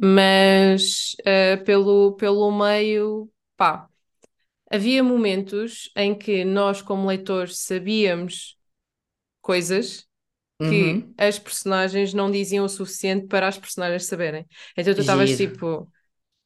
[0.00, 3.88] Mas ah, pelo, pelo meio, pá,
[4.70, 8.56] havia momentos em que nós, como leitores, sabíamos
[9.40, 10.06] coisas
[10.64, 11.14] que Uhum.
[11.18, 14.46] as personagens não diziam o suficiente para as personagens saberem.
[14.76, 15.90] Então tu estavas tipo,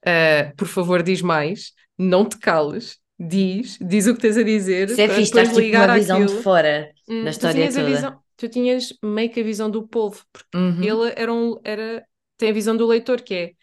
[0.07, 4.89] ah, por favor, diz mais, não te cales, diz, diz o que tens a dizer
[4.89, 7.83] Isso é fixe, estás tipo ligar uma visão de fora Hum, tu história toda.
[7.85, 10.87] visão, tu tinhas meio que a visão do polvo, porque Uhum.
[10.87, 12.07] ele era um, era,
[12.37, 13.55] tem a visão do leitor, que é,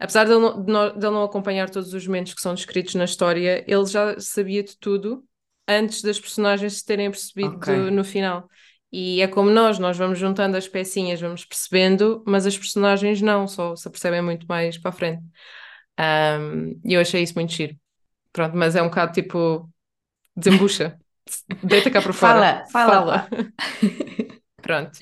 [0.00, 2.54] apesar de ele não, de não- de ele não acompanhar todos os momentos que são
[2.54, 5.24] descritos na história, ele já sabia de tudo
[5.68, 7.68] antes das personagens se terem percebido Ok.
[7.92, 8.48] no final.
[8.92, 13.46] E é como nós, nós vamos juntando as pecinhas, vamos percebendo, mas as personagens não,
[13.46, 15.22] só se apercebem muito mais para a frente.
[15.98, 17.76] Ahm, E eu achei isso muito giro.
[18.32, 19.70] Pronto, mas é um bocado tipo,
[20.36, 20.98] desembucha,
[21.62, 23.28] deita cá para fora, Fala, fala, pá.
[24.62, 25.00] Pronto.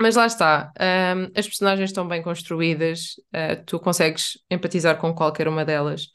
[0.00, 0.72] Mas lá está,
[1.16, 6.08] hum, as personagens estão bem construídas, uh, tu consegues empatizar com qualquer uma delas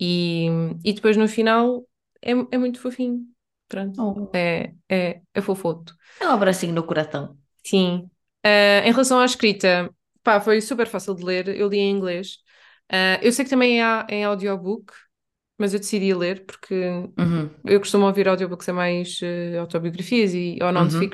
[0.00, 0.46] e,
[0.84, 1.86] e depois no final
[2.22, 3.24] é, é muito fofinho.
[3.68, 5.94] Pronto, Oh, é, é, é fofoto.
[6.20, 7.36] é um abracinho no coração.
[7.64, 8.10] Sim.
[8.44, 9.90] Uh, em relação à escrita,
[10.22, 12.36] pá, foi super fácil de ler, eu li em inglês.
[12.90, 14.92] Uh, eu sei que também há em audiobook,
[15.58, 16.74] mas eu decidi ler porque
[17.18, 17.50] Uhum.
[17.64, 21.10] eu costumo ouvir audiobooks a mais eh, autobiografias e, ou Uhum.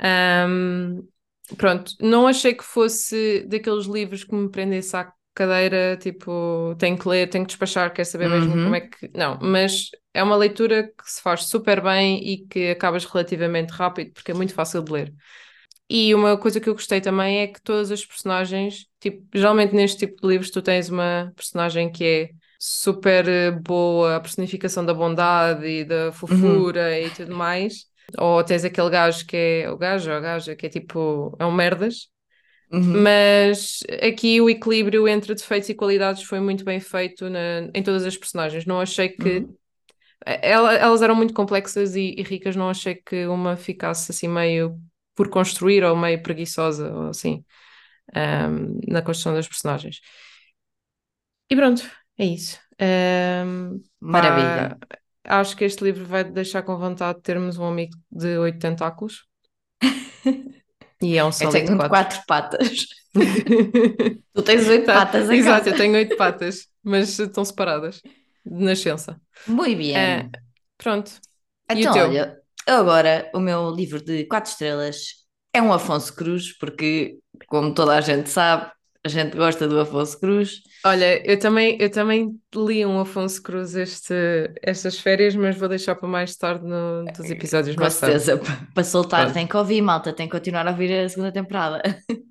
[0.00, 1.02] Ahm,
[1.56, 7.08] pronto, não achei que fosse daqueles livros que me prendesse à cadeira, tipo, tenho que
[7.08, 8.62] ler, tenho que despachar, quero saber mesmo Uhum.
[8.62, 9.10] como é que.
[9.14, 14.12] Não, mas é uma leitura que se faz super bem e que acabas relativamente rápido,
[14.12, 15.14] porque é muito fácil de ler.
[15.88, 20.06] E uma coisa que eu gostei também é que todas as personagens, tipo, geralmente neste
[20.06, 24.92] tipo de livros tu tens uma personagem que é super eh, boa, a personificação da
[24.94, 27.86] bondade e da fofura e tudo mais.
[28.18, 31.46] Ou tens aquele gajo que é o gajo ou a gaja que é tipo, é
[31.46, 32.08] um merdas.
[32.72, 33.04] Uhum.
[33.04, 38.04] Mas aqui o equilíbrio entre defeitos e qualidades foi muito bem feito na- em todas
[38.04, 38.66] as personagens.
[38.66, 39.56] Não achei que Uhum.
[40.26, 44.78] ela- elas eram muito complexas e, e ricas, não achei que uma ficasse assim meio
[45.14, 47.44] por construir ou meio preguiçosa ou assim
[48.14, 50.00] ahm, na construção das personagens.
[51.52, 51.82] E pronto,
[52.18, 52.58] é isso.
[52.78, 54.78] Ahm, Maravilha.
[55.26, 59.26] Acho que este livro vai deixar com vontade de termos um amigo de oito tentáculos.
[61.00, 61.88] E é um Eu sólido tenho quatro.
[61.88, 62.86] quatro patas.
[64.34, 65.70] Tu tens oito Tá, patas em Exato, casa.
[65.70, 68.00] eu tenho oito patas, mas estão separadas
[68.44, 69.20] de nascença.
[69.46, 69.94] Muito bem.
[69.94, 70.30] Ah,
[70.78, 71.12] pronto.
[71.68, 77.74] Então, olha, agora o meu livro de quatro estrelas é um Afonso Cruz, porque, como
[77.74, 78.70] toda a gente sabe,
[79.06, 80.60] a gente gosta do Afonso Cruz.
[80.84, 84.14] Olha, eu também, eu também li um Afonso Cruz este,
[84.62, 88.20] estas férias, mas vou deixar para mais tarde no, dos episódios Com mais tarde.
[88.20, 89.34] certeza, pa- para soltar, Pronto.
[89.34, 91.82] tem que ouvir, malta, tem que continuar a ouvir a segunda temporada.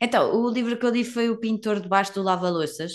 [0.00, 2.92] Então, o livro que eu li foi O Pintor Debaixo do Lava-Louças.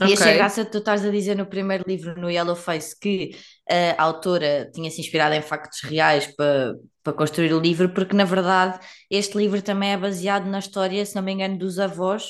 [0.00, 3.30] E achei graça tu estás a dizer no primeiro livro, no Yellow Face, que
[3.70, 6.74] a autora tinha-se inspirado em factos reais para,
[7.04, 11.14] para construir o livro, porque na verdade este livro também é baseado na história, se
[11.14, 12.24] não me engano, dos avós,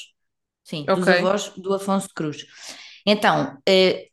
[0.65, 1.15] sim, dos Ok.
[1.19, 2.47] avós do Afonso Cruz.
[3.07, 4.09] Então, eh,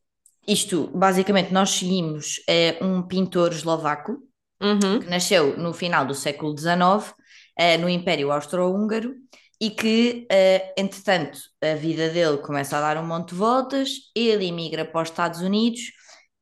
[0.48, 4.18] isto, basicamente, nós seguimos eh, um pintor eslovaco
[4.62, 5.00] Uhum.
[5.00, 7.16] que nasceu no final do século XIX,
[7.58, 9.16] eh, no Império Austro-Húngaro,
[9.60, 14.48] e que, eh, entretanto, a vida dele começa a dar um monte de voltas, ele
[14.48, 15.82] emigra para os Estados Unidos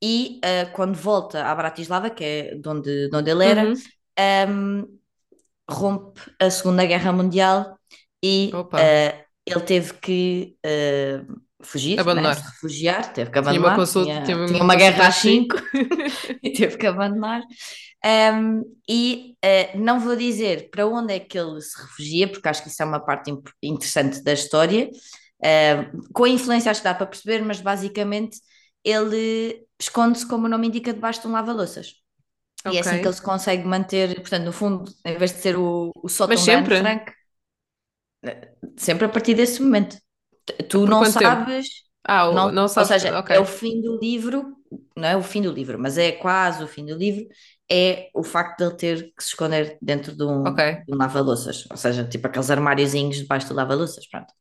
[0.02, 0.39] e,
[0.74, 3.74] quando volta à Bratislava, que é de onde, de onde ele era, Uhum.
[4.17, 4.86] ehm,
[5.69, 7.78] rompe a Segunda Guerra Mundial
[8.24, 8.80] e Opa.
[9.52, 11.22] Ele teve que eh,
[11.62, 12.02] fugir, né?
[12.02, 12.36] Abandonar.
[12.36, 15.22] se refugiar, teve que Tinha uma abandonar, consulta, tinha, tinha uma uma guerra às consulta
[15.22, 15.56] cinco
[16.44, 17.42] e teve que abandonar.
[18.06, 22.64] Um, e uh, não vou dizer para onde é que ele se refugia, porque acho
[22.64, 23.32] que isso é uma parte
[23.62, 24.90] interessante da história.
[25.42, 28.40] Uh, com a influência, acho que dá para perceber, mas basicamente
[28.84, 31.94] ele esconde-se, como o nome indica, debaixo de um lava-louças.
[32.72, 35.58] E é assim que ele se consegue manter, portanto, no fundo, em vez de ser
[35.58, 36.78] o, o sótão Mas sempre?
[36.78, 37.12] Frank,
[38.77, 39.97] sempre a partir desse momento.
[40.69, 41.45] Tu Por não tempo?
[41.45, 41.67] sabes,
[42.08, 42.86] Ah, não, não ou sabes.
[42.86, 43.32] seja, Ok.
[43.32, 44.55] é o fim do livro,
[44.95, 47.27] não é o fim do livro, mas é quase o fim do livro,
[47.71, 50.60] é o facto de ele ter que se esconder dentro de um, Ok.
[50.88, 54.34] de um lava-louças, ou seja, tipo aqueles armáriozinhos debaixo do lava-louças, pronto.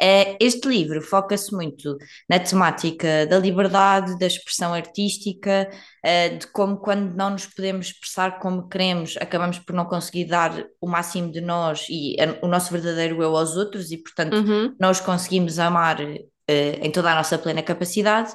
[0.00, 1.96] Eh, Este livro foca-se muito
[2.28, 5.68] na temática da liberdade, da expressão artística,
[6.04, 10.64] eh, de como quando não nos podemos expressar como queremos, acabamos por não conseguir dar
[10.80, 14.74] o máximo de nós e o nosso verdadeiro eu aos outros e, portanto, Uhum.
[14.80, 18.32] nós conseguimos amar eh, em toda a nossa plena capacidade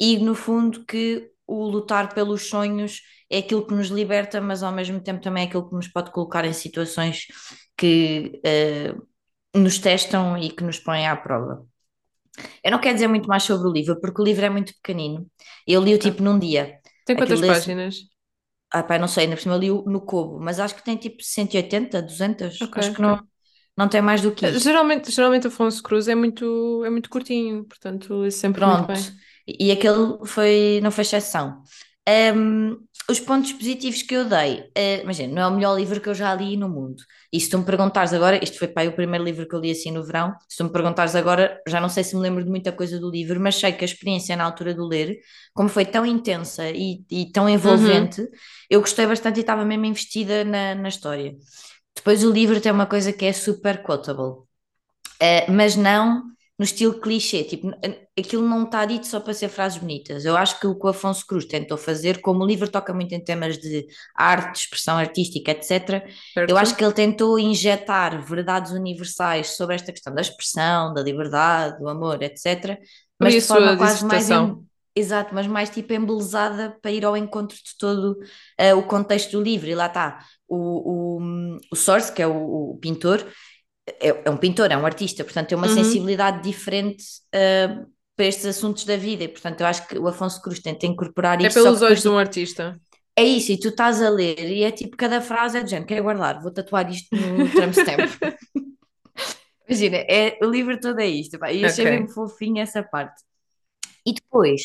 [0.00, 3.00] e, no fundo, que o lutar pelos sonhos
[3.30, 6.10] é aquilo que nos liberta, mas ao mesmo tempo também é aquilo que nos pode
[6.10, 7.26] colocar em situações
[7.76, 8.94] que eh,
[9.54, 11.66] nos testam e que nos põem à prova.
[12.62, 15.26] Eu não quero dizer muito mais sobre o livro, porque o livro é muito pequenino.
[15.66, 16.78] Eu li-o tipo num dia.
[17.06, 17.94] Tem quantas Aquilo páginas?
[18.70, 20.96] Ah, pá, não sei, ainda por cima eu li-o no Kobo, mas acho que tem
[20.96, 22.56] tipo 180, 200.
[22.60, 23.00] Ok, Acho que ok.
[23.00, 23.20] não,
[23.76, 24.60] não tem mais do que isso.
[24.60, 28.92] Geralmente, geralmente Afonso Cruz é muito, é muito curtinho, portanto, é sempre Pronto,
[29.46, 31.62] e aquele foi, não foi exceção.
[32.08, 32.76] Ahm,
[33.10, 36.14] os pontos positivos que eu dei, eh, imagina, não é o melhor livro que eu
[36.14, 37.02] já li no mundo.
[37.32, 39.70] E se tu me perguntares agora, isto foi pá, o primeiro livro que eu li
[39.70, 42.50] assim no verão, se tu me perguntares agora, já não sei se me lembro de
[42.50, 45.18] muita coisa do livro, mas sei que a experiência na altura de o ler,
[45.52, 48.16] como foi tão intensa e, e tão Uhum.
[48.16, 48.26] envolvente,
[48.70, 51.34] eu gostei bastante e estava mesmo investida na, na história.
[51.96, 54.44] Depois o livro tem uma coisa que é super quotable.
[55.22, 56.22] Uh, mas não
[56.56, 57.68] no estilo clichê, tipo,
[58.16, 60.24] aquilo não está dito só para ser frases bonitas.
[60.24, 63.12] Eu acho que o que o Afonso Cruz tentou fazer, como o livro toca muito
[63.12, 66.04] em temas de arte, expressão artística, etc.,
[66.48, 66.78] eu acho Certo?
[66.78, 72.22] que ele tentou injetar verdades universais sobre esta questão da expressão, da liberdade, do amor,
[72.22, 72.78] etc.,
[73.18, 74.30] mas a de forma quase mais.
[74.30, 74.64] em-.
[74.96, 78.12] Exato, mas mais tipo embelezada para ir ao encontro de todo
[78.60, 79.68] uh, o contexto do livro.
[79.68, 83.26] E lá está o, o, o Source, que é o, o pintor,
[83.86, 85.68] é, é um pintor, é um artista, portanto tem uma Uhum.
[85.68, 90.40] sensibilidade diferente uh, para estes assuntos da vida e portanto eu acho que o Afonso
[90.42, 92.80] Cruz tenta incorporar É isto, só pelos olhos depois de tu- um artista.
[93.16, 95.86] é isso, e tu estás a ler e é tipo, cada frase é de género,
[95.88, 98.08] quero guardar, vou tatuar isto no tramstamp.
[99.68, 101.86] Imagina, é, o livro todo é isto, pá, e achei Ok.
[101.86, 103.22] mesmo fofinho essa parte.
[104.06, 104.62] E depois,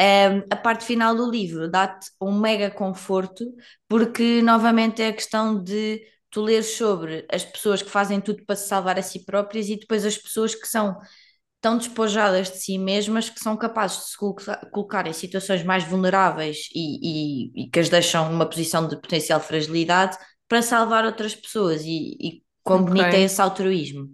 [0.00, 3.44] um, a parte final do livro dá-te um mega conforto,
[3.88, 6.02] porque novamente é a questão de
[6.36, 9.76] tu ler sobre as pessoas que fazem tudo para se salvar a si próprias e
[9.76, 10.96] depois as pessoas que são
[11.60, 14.16] tão despojadas de si mesmas que são capazes de se
[14.72, 19.40] colocar, em situações mais vulneráveis e, e- e que as deixam numa posição de potencial
[19.40, 20.16] fragilidade
[20.48, 22.84] para salvar outras pessoas e, e quão Ok.
[22.84, 24.08] bonito é esse altruísmo.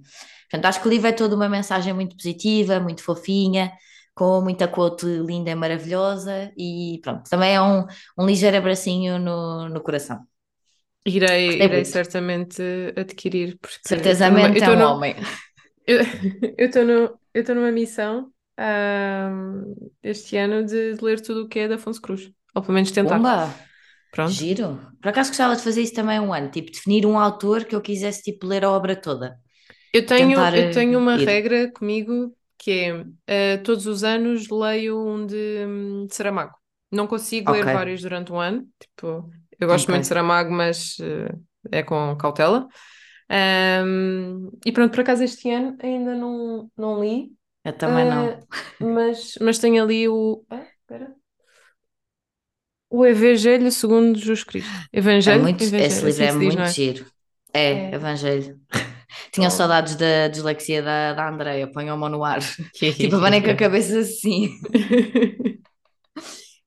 [0.50, 3.72] Portanto, acho que o livro é toda uma mensagem muito positiva, muito fofinha,
[4.14, 7.86] com muita quote linda e maravilhosa e pronto, também é um,
[8.18, 10.26] um ligeiro abracinho no, no coração.
[11.04, 12.62] Irei, irei certamente
[12.96, 15.14] adquirir, porque eu Certezamente é estou um no- homem.
[15.86, 15.98] eu
[16.58, 18.32] eu estou no- eu numa missão
[20.02, 22.30] este ano de, de ler tudo o que é de Afonso Cruz.
[22.54, 23.20] Ou pelo menos tentar.
[23.20, 23.54] Pumba!
[24.10, 24.34] Pronto.
[24.34, 24.80] Giro.
[25.00, 27.80] Por acaso gostava de fazer isso também um ano, tipo, definir um autor que eu
[27.82, 29.36] quisesse tipo, ler a obra toda.
[29.92, 31.16] Eu tenho, eu tenho uma ir.
[31.16, 32.70] regra comigo que
[33.26, 36.54] é eh, todos os anos leio um de, hum, de Saramago.
[36.90, 37.66] Não consigo ler Ok.
[37.66, 38.66] vários durante um ano.
[38.78, 39.30] Tipo,
[39.62, 39.90] eu gosto Ok.
[39.90, 41.34] muito de Saramago, mas eh,
[41.70, 42.68] é com cautela.
[43.30, 47.32] Ahm, e pronto, por acaso este ano ainda não, não li,
[47.64, 48.24] Eu também não.
[48.24, 48.40] eh,
[48.80, 50.44] mas, mas tenho ali o.
[50.50, 51.14] Ah, espera.
[52.90, 54.70] O Evangelho segundo Jesus Cristo.
[54.90, 55.38] É Evangelho?
[55.38, 56.68] muito, Evangelho, esse assim livro é se diz, muito é?
[56.68, 57.06] giro.
[57.54, 57.94] É, É.
[57.94, 58.60] Evangelho.
[59.32, 59.50] Tinha Oh.
[59.50, 62.40] saudades da dislexia da, da Andreia, põe a mão no ar.
[62.98, 64.50] tipo, abanem com a cabeça assim.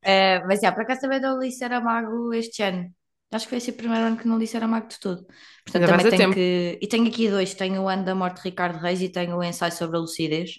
[0.06, 2.93] Eh, mas já, por acaso também não li Saramago este ano.
[3.32, 5.26] Acho que foi esse o primeiro ano que não li Saramago de todo.
[5.66, 6.78] Portanto, Ainda também tenho que.
[6.82, 9.43] E tenho aqui dois: tenho o ano da morte de Ricardo Reis e tenho o
[9.43, 10.51] ensaio sobre a lucidez,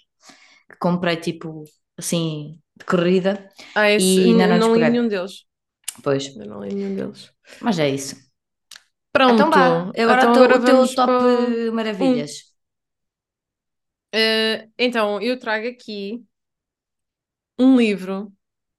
[0.69, 1.63] que comprei tipo
[1.97, 3.49] assim, de corrida.
[3.75, 5.45] Ah, esse, E ainda não não li nenhum deles.
[6.03, 7.31] Pois, Ainda não li nenhum deles.
[7.61, 8.15] mas é isso.
[9.11, 9.33] Pronto.
[9.33, 12.31] Então vá, agora, Então agora o teu top para maravilhas.
[14.11, 16.25] Eh, então, eu trago aqui
[17.59, 18.31] um livro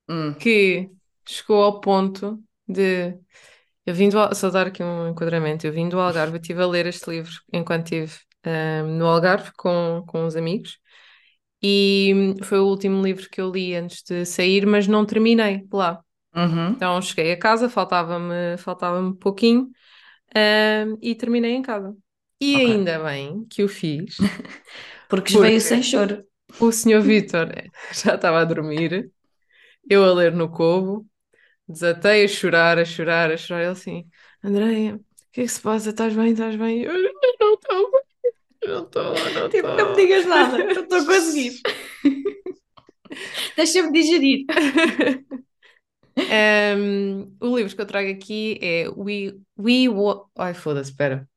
[0.09, 0.91] Hum, que
[1.27, 3.19] chegou ao ponto de.
[3.87, 5.67] Eu vim do, só dar aqui um enquadramento.
[5.67, 9.53] Eu vim do Algarve, eu estive a ler este livro enquanto estive ehm, no Algarve
[9.57, 10.79] com, com os amigos.
[11.63, 16.01] E foi o último livro que eu li antes de sair, mas não terminei lá.
[16.35, 16.77] uhum.
[16.77, 19.71] Então cheguei a casa, faltava-me faltava-me pouquinho,
[20.35, 21.97] ehm, e terminei em casa.
[22.41, 22.63] E Ok.
[22.63, 24.17] ainda bem que o fiz.
[25.09, 26.25] Porque Porque- veio sem choro.
[26.61, 27.49] O senhor Vítor
[27.93, 29.11] já estava a dormir,
[29.89, 31.07] eu a ler no covo,
[31.69, 33.63] desatei a chorar, a chorar, a chorar.
[33.63, 34.09] Ele assim,
[34.45, 35.01] Andréia, o
[35.33, 35.91] que é que se passa?
[35.91, 36.33] Estás bem?
[36.33, 36.83] Estás bem?
[36.83, 38.03] Eu "Eu não estou bem,
[38.69, 39.77] não estou, não Tipo, estou.
[39.77, 41.61] não me digas nada, eu estou a conseguir.
[43.57, 44.45] Deixa-me digerir.
[46.31, 49.85] Um, o livro que eu trago aqui é We, We
[50.37, 51.29] Ai, foda-se, espera.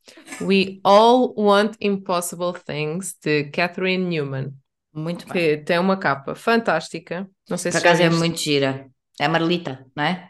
[0.41, 4.53] We All Want Impossible Things, de Catherine Newman,
[4.93, 5.33] Muito bem.
[5.33, 7.27] que tem uma capa fantástica.
[7.49, 8.89] Não sei Por se acaso é muito gira.
[9.19, 10.27] É amarelita, não é?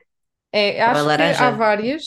[0.51, 2.03] É, é acho que há várias.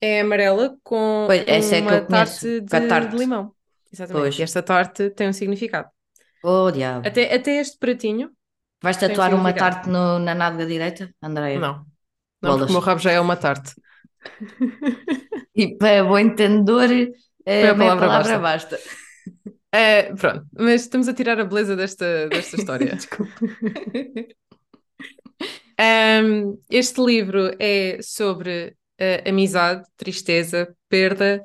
[0.00, 2.40] É amarela com Pois, essa é que uma eu tarte
[2.70, 3.10] com a de, tarte.
[3.10, 3.52] de limão.
[3.92, 4.22] Exatamente.
[4.22, 4.38] Pois.
[4.38, 5.88] E esta tarte tem um significado.
[6.42, 7.06] Oh, diabo.
[7.08, 8.30] Até, até este pratinho,
[8.82, 9.74] Vais tatuar uma significado.
[9.76, 11.58] tarte no- na nádega direita, Andréia?
[11.58, 11.86] não.
[12.42, 12.58] Não, Bolas.
[12.58, 13.72] porque o meu rabo já é uma tarte.
[15.56, 16.88] E para bom entendedor,
[17.46, 18.78] é, meia palavra palavra basta.
[19.74, 22.96] É, pronto, mas estamos a tirar a beleza desta, desta história.
[25.76, 31.44] Um, este livro é sobre uh, amizade, tristeza, perda,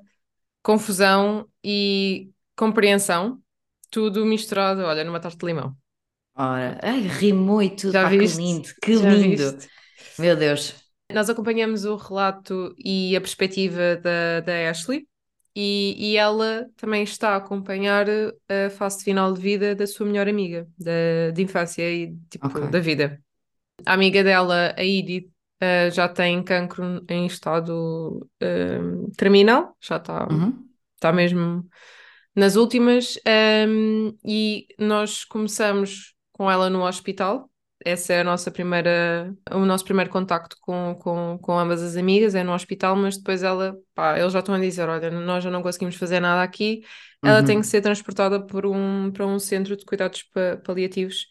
[0.62, 3.42] confusão e compreensão,
[3.90, 5.76] tudo misturado, olha, numa tarte de limão.
[6.36, 8.38] Ora, ai, rimou e tudo, Já pá, que viste?
[8.38, 9.52] lindo, que Já lindo.
[9.52, 9.68] viste?
[10.20, 10.76] Meu Deus.
[11.12, 15.09] Nós acompanhamos o relato e a perspectiva da, da Ashley
[15.56, 18.08] e, e ela também está a acompanhar
[18.48, 22.70] a fase final de vida da sua melhor amiga, da, de infância e tipo, Ok.
[22.72, 23.22] da vida.
[23.86, 25.30] A amiga dela, a Edith,
[25.60, 28.80] eh, já tem cancro em estado eh,
[29.18, 30.68] terminal, já está Uhum.
[30.96, 31.66] está mesmo
[32.36, 37.49] nas últimas, ehm, e nós começamos com ela no hospital.
[37.86, 42.36] Essa é a nossa primeira, o nosso primeiro contacto com, com, com ambas as amigas,
[42.36, 45.50] é no hospital, mas depois ela, pá, eles já estão a dizer, olha, nós já
[45.50, 46.84] não conseguimos fazer nada aqui,
[47.24, 47.44] ela Uhum.
[47.44, 51.28] tem que ser transportada por um, para um centro de cuidados pa- paliativos.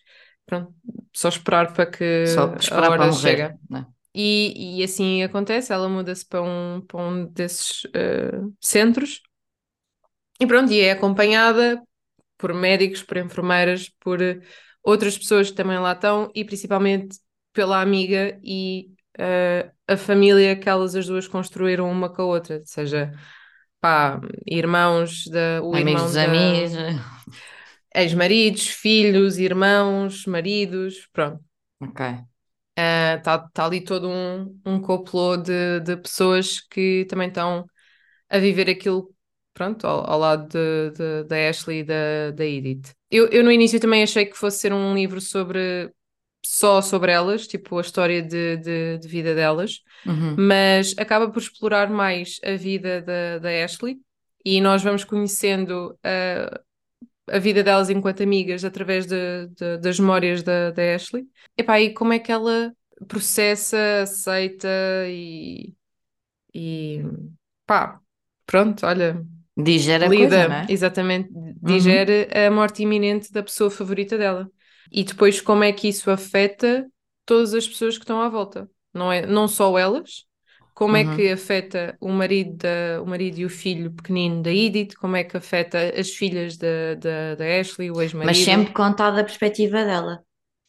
[0.47, 0.75] Pronto,
[1.15, 3.47] só esperar para que Só a esperar hora para morrer.
[3.47, 3.59] chega.
[3.69, 3.87] não é?
[4.15, 9.23] E, e assim acontece, ela muda-se para um, para um desses eh, centros
[10.41, 11.83] e pronto, e é acompanhada
[12.39, 14.21] por médicos, por enfermeiras, por
[14.89, 17.19] outras pessoas que também lá estão e principalmente
[17.53, 22.59] pela amiga e eh, a família que elas as duas construíram uma com a outra,
[22.59, 23.13] ou seja,
[23.81, 26.73] pá, irmãos, da, o Amigos irmão dos da, amigos.
[27.95, 31.43] ex-maridos, filhos, irmãos, maridos, pronto.
[31.81, 32.01] Ok.
[32.77, 37.67] Está tá ali todo um, um complô de, de pessoas que também estão
[38.29, 39.13] a viver aquilo,
[39.59, 42.93] pronto, ao, ao lado de, de- da Ashley e da, da Edith.
[43.11, 45.93] Eu, eu no início também achei que fosse ser um livro sobre
[46.45, 50.37] só sobre elas, tipo a história de, de, de vida delas, Uhum.
[50.39, 53.99] mas acaba por explorar mais a vida da, da Ashley
[54.45, 56.61] e nós vamos conhecendo a,
[57.37, 61.27] a vida delas enquanto amigas através de, de- das memórias da, da Ashley.
[61.57, 62.73] Epá, e como é que ela
[63.07, 64.69] processa, aceita
[65.09, 65.75] e,
[66.55, 67.03] e
[67.67, 68.01] pá,
[68.47, 69.25] pronto, olha,
[69.61, 70.67] Digere a lida, coisa, não é?
[70.69, 71.31] exatamente,
[71.61, 74.49] digere a morte iminente da pessoa favorita dela.
[74.91, 76.87] E depois como é que isso afeta
[77.27, 78.71] todas as pessoas que estão à volta.
[78.95, 80.25] Não é, não só elas,
[80.75, 81.17] como é Uhum.
[81.17, 85.25] que afeta o marido, da, o marido e o filho pequenino da Edith, como é
[85.25, 88.27] que afeta as filhas da, da, da Ashley, o ex-marido.
[88.29, 90.23] Mas sempre contado da perspectiva dela.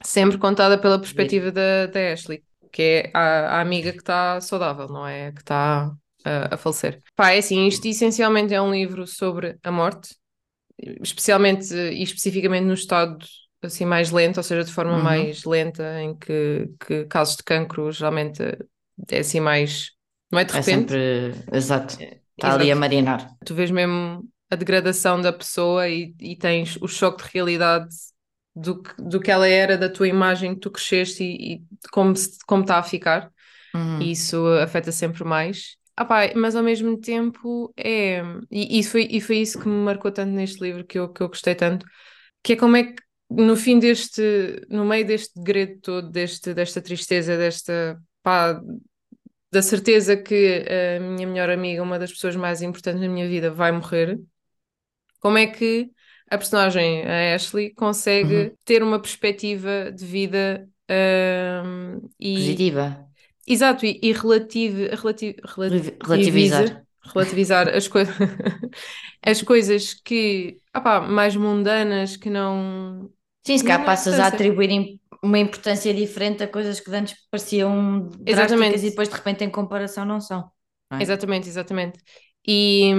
[0.04, 4.88] Sempre contada pela perspectiva da, da Ashley, que é a, a amiga que está saudável,
[4.88, 5.32] não é?
[5.32, 5.92] Que está
[6.26, 7.02] a, a falecer.
[7.16, 10.16] Pá, é assim, isto essencialmente é um livro sobre a morte,
[11.02, 13.18] especialmente e especificamente no estado
[13.62, 15.04] assim mais lento, ou seja, de forma Uhum.
[15.04, 18.42] mais lenta, em que, que casos de cancro geralmente
[19.12, 19.92] é assim mais.
[20.32, 20.94] Não é de É repente?
[20.94, 21.34] sempre.
[21.52, 21.96] Exato.
[22.36, 23.22] Está ali a marinar.
[23.46, 27.88] Tu vês mesmo a degradação da pessoa e, e tens o choque de realidade
[28.56, 32.14] do que, do que ela era, da tua imagem que tu cresceste e, e como,
[32.48, 33.32] como está a ficar.
[33.76, 34.00] Uhum.
[34.00, 35.78] E isso afeta sempre mais.
[36.02, 38.22] Ah, pá, mas ao mesmo tempo é.
[38.50, 41.22] E, e, foi, e foi isso que me marcou tanto neste livro, que eu, que
[41.22, 41.86] eu gostei tanto,
[42.44, 44.22] que é como é que no fim deste,
[44.70, 48.62] no meio deste degredo todo, deste, desta tristeza, desta pá,
[49.52, 50.66] da certeza que
[50.98, 54.20] a minha melhor amiga, uma das pessoas mais importantes na minha vida, vai morrer,
[55.20, 55.92] como é que
[56.30, 58.58] a personagem, a Ashley, consegue Uhum.
[58.66, 60.70] ter uma perspectiva de vida
[61.66, 63.09] hum, e Positiva.
[63.50, 64.14] Exato e, e
[66.06, 66.68] Relativizar.
[66.68, 68.16] relativiza- relativizar as coisas
[69.26, 73.12] as coisas que opá, mais mundanas que não
[73.46, 78.08] Sim, se calhar é passas a atribuir uma importância diferente a coisas que antes pareciam
[78.10, 80.52] drásticas e depois de repente em comparação não são.
[80.90, 81.08] não é?
[81.08, 82.00] Exatamente, exatamente.
[82.48, 82.92] E,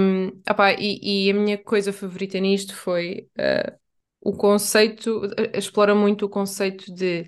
[0.49, 3.77] opá, e, e a minha coisa favorita nisto foi eh,
[4.21, 7.27] o conceito, eh, explora muito o conceito de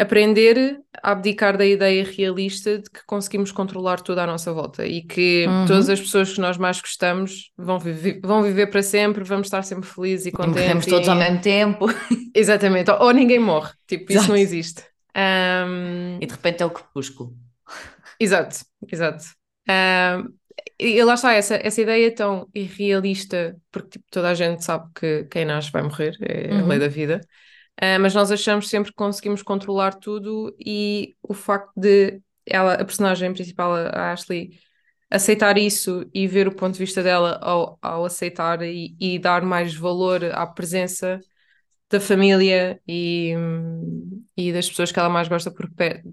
[0.00, 5.02] aprender a abdicar da ideia realista de que conseguimos controlar tudo à nossa volta e
[5.02, 5.66] que Uhum.
[5.66, 9.62] todas as pessoas que nós mais gostamos vão viver, vão viver para sempre, vamos estar
[9.62, 10.86] sempre felizes e E morremos contentes.
[10.86, 11.86] todos e- ao mesmo tempo
[12.34, 14.28] Exatamente, ou, ou ninguém morre, tipo, isso Exato.
[14.30, 14.82] não existe.
[15.14, 17.34] Ahm, e de repente é o crepúsculo.
[18.18, 18.58] Exato,
[18.90, 19.24] exato.
[19.68, 20.28] Ahm,
[20.78, 25.24] e lá está, essa, essa ideia tão irrealista, porque tipo, toda a gente sabe que
[25.24, 26.68] quem nasce vai morrer, é a Uhum.
[26.68, 27.20] lei da vida,
[27.80, 32.84] Ah, mas nós achamos sempre que conseguimos controlar tudo e o facto de ela, a
[32.84, 34.50] personagem principal, a Ashley,
[35.10, 39.42] aceitar isso e ver o ponto de vista dela ao, ao aceitar e, e dar
[39.42, 41.20] mais valor à presença
[41.90, 43.34] da família e,
[44.36, 45.68] e das pessoas que ela mais gosta por,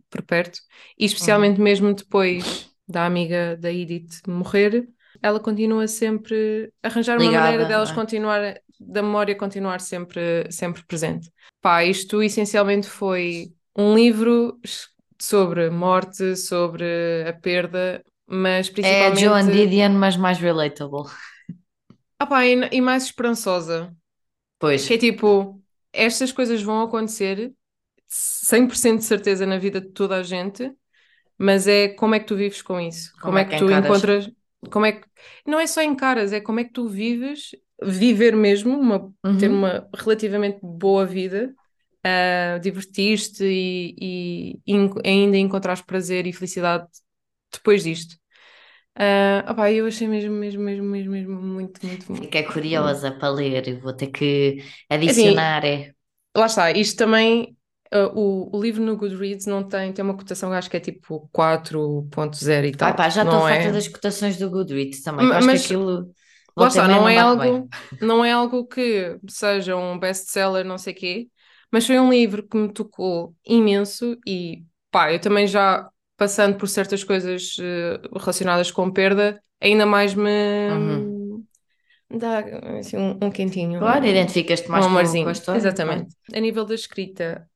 [0.09, 0.59] por perto,
[0.97, 4.87] e especialmente mesmo depois da amiga da Edith morrer,
[5.21, 7.93] ela continua sempre arranjar uma Ligada, maneira delas é?
[7.93, 11.31] continuar, da memória continuar sempre, sempre presente.
[11.61, 14.59] Pá, isto essencialmente foi um livro
[15.19, 16.85] sobre morte, sobre
[17.27, 19.21] a perda, mas É a principalmente.
[19.21, 21.03] Joan Didion, mas mais relatable.
[22.19, 23.93] Ah pá, e, e mais esperançosa.
[24.59, 25.61] Pois, Que é tipo,
[25.93, 27.53] estas coisas vão acontecer
[28.07, 30.71] 100% de certeza na vida de toda a gente,
[31.37, 33.11] mas é como é que tu vives com isso?
[33.21, 33.85] Como, é que, tu encaras?
[33.85, 34.31] encontras.
[34.71, 35.07] Como é que.
[35.45, 37.51] Não é só encaras, é como é que tu vives,
[37.83, 39.51] viver mesmo, uma, ter Uhum.
[39.51, 41.55] uma relativamente boa vida,
[42.61, 46.87] divertir-te e, e en- ainda encontrares prazer e felicidade
[47.51, 48.17] depois disto.
[48.95, 52.31] Ah, opá, eu achei mesmo, mesmo, mesmo, mesmo, mesmo muito, muito, muito.
[52.31, 54.63] Fiquei curiosa para ler, vou ter que
[55.05, 55.63] Assim, adicionar.
[55.65, 55.93] É.
[56.35, 57.56] Lá está, isto também,
[57.93, 61.29] uh, o, o livro no Goodreads não tem, tem uma cotação, acho que é tipo
[61.31, 62.89] 4.0 e tal.
[62.89, 63.71] Ai pá, já estou não farta é?
[63.71, 66.11] das cotações do Goodreads também, Ma- que eu acho mas- que aquilo
[66.55, 67.21] Lá não é bem.
[67.21, 67.69] algo,
[68.01, 71.27] não é algo que seja um best-seller, não sei quê,
[71.71, 76.67] mas foi um livro que me tocou imenso e pá, eu também já passando por
[76.67, 80.27] certas coisas uh, relacionadas com perda, ainda mais me
[80.71, 81.45] Uhum.
[82.09, 82.39] dá
[82.79, 83.79] assim, um, um quentinho.
[83.79, 85.29] Claro, um- identificas-te um mais com, com amorzinho.
[85.29, 85.59] a história.
[85.59, 86.15] Exatamente.
[86.33, 87.47] A nível da escrita,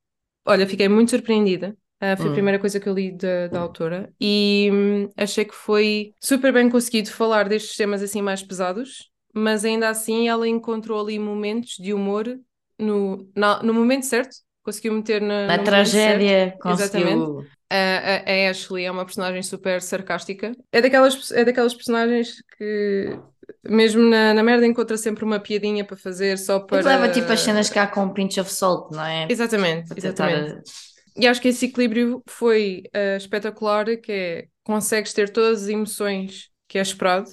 [0.45, 1.75] olha, fiquei muito surpreendida.
[1.99, 2.33] Ah, foi a Hum.
[2.33, 6.67] primeira coisa que eu li da, da autora e hum, achei que foi super bem
[6.69, 11.93] conseguido falar destes temas assim mais pesados, mas ainda assim ela encontrou ali momentos de
[11.93, 12.39] humor
[12.79, 16.33] no, na- no momento certo, conseguiu meter na, Na certo.
[16.33, 17.45] tragédia conseguiu.
[17.69, 20.51] A, a- a Ashley é uma personagem super sarcástica.
[20.71, 23.17] É daquelas, é daquelas personagens que,
[23.63, 26.83] mesmo na, na merda, encontra sempre uma piadinha para fazer só E para.
[26.83, 29.25] leva tipo as cenas cá com um pinch of salt, não é?
[29.29, 30.71] Exatamente, Para tentar- exatamente.
[31.15, 36.49] E acho que esse equilíbrio foi eh, espetacular, que é consegues ter todas as emoções
[36.67, 37.29] que é esperado,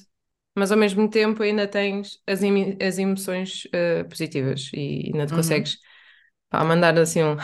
[0.56, 2.40] mas ao mesmo tempo ainda tens as,
[2.82, 5.36] as emoções eh, positivas e ainda te Uhum.
[5.36, 5.78] consegues
[6.50, 7.36] pá, mandar assim um!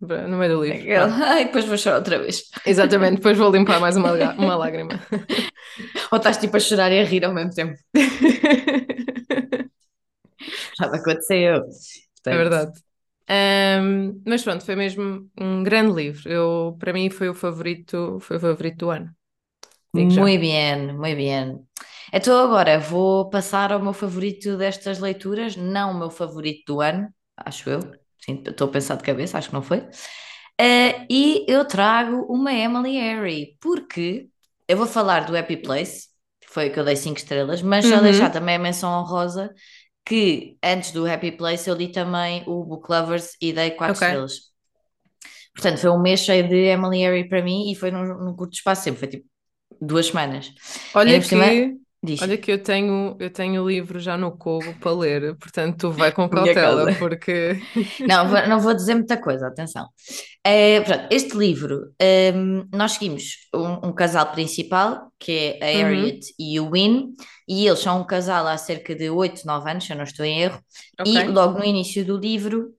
[0.00, 0.84] No meio do livro.
[0.86, 1.24] Pronto.
[1.24, 2.42] Ai, depois vou chorar outra vez.
[2.64, 5.00] Exatamente, depois vou limpar mais uma, uma lágrima.
[6.12, 7.76] Ou estás tipo a chorar e a rir ao mesmo tempo.
[10.78, 11.62] Já me aconteceu.
[12.28, 12.72] É Portanto, verdade.
[13.28, 16.28] Ahm, mas pronto, foi mesmo um grande livro.
[16.30, 19.10] Eu, para mim foi o favorito, foi o favorito do ano.
[19.92, 21.60] Muito bem, muito bem.
[22.12, 27.08] Então agora vou passar ao meu favorito destas leituras, não o meu favorito do ano,
[27.36, 27.80] acho eu.
[28.28, 29.86] Sim, estou a pensar de cabeça, acho que não foi.
[30.60, 34.28] Eh, e eu trago uma Emily Harry, porque
[34.68, 36.08] eu vou falar do Happy Place,
[36.40, 38.02] que foi o que eu dei 5 estrelas, mas Uhum.
[38.02, 39.54] deixar também a menção honrosa
[40.04, 44.02] que antes do Happy Place eu li também o Book Lovers e dei 4 Ok.
[44.02, 44.52] estrelas.
[45.54, 48.54] Portanto, foi um mês cheio de Emily Harry para mim e foi num, num curto
[48.54, 49.26] espaço, sempre foi tipo
[49.80, 50.52] duas semanas.
[50.94, 51.76] Olha cima, que
[52.06, 52.22] Diz.
[52.22, 55.92] Olha que eu tenho, eu tenho o livro já no Kobo para ler, portanto tu
[55.92, 57.60] vai com cautela, porque...
[58.06, 59.88] Não, vou- não vou dizer muita coisa, atenção.
[60.44, 61.92] É, portanto, este livro,
[62.34, 67.14] hum, nós seguimos um, um casal principal, que é a Uhum, Harriet e o Win,
[67.48, 70.24] e eles são um casal há cerca de 8, 9 anos, se eu não estou
[70.24, 70.60] em erro,
[71.04, 71.28] e ok.
[71.28, 72.74] logo no início do livro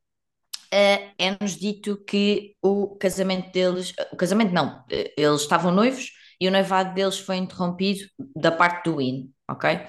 [0.72, 6.48] eh, é-nos dito que o casamento deles, o casamento não, eh, eles estavam noivos e
[6.48, 9.82] o noivado deles foi interrompido da parte do Win, ok?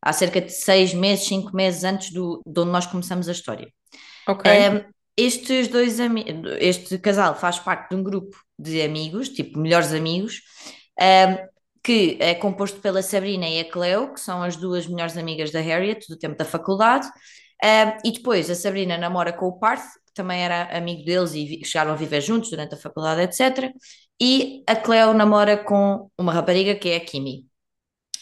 [0.00, 3.68] Há cerca de seis meses, cinco meses antes do, de onde nós começamos a história.
[4.28, 4.50] Ok.
[4.50, 4.84] Um,
[5.16, 5.98] estes dois
[6.60, 10.42] este casal faz parte de um grupo de amigos, tipo melhores amigos,
[11.00, 11.48] um,
[11.82, 15.60] que é composto pela Sabrina e a Cleo, que são as duas melhores amigas da
[15.60, 17.06] Harriet do tempo da faculdade.
[17.64, 21.64] Um, e depois a Sabrina namora com o Parth, que também era amigo deles e
[21.64, 23.72] chegaram a viver juntos durante a faculdade, etc.
[24.20, 27.46] E a Cleo namora com uma rapariga que é a Kimi,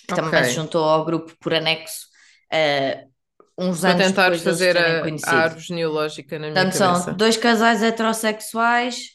[0.08, 0.34] que também Ok.
[0.44, 2.06] se juntou ao grupo por anexo,
[2.52, 3.10] uh,
[3.58, 7.16] uns Para anos tentar fazer a, a árvore genealógica na minha Portanto, são cabeça.
[7.16, 9.08] dois casais heterossexuais,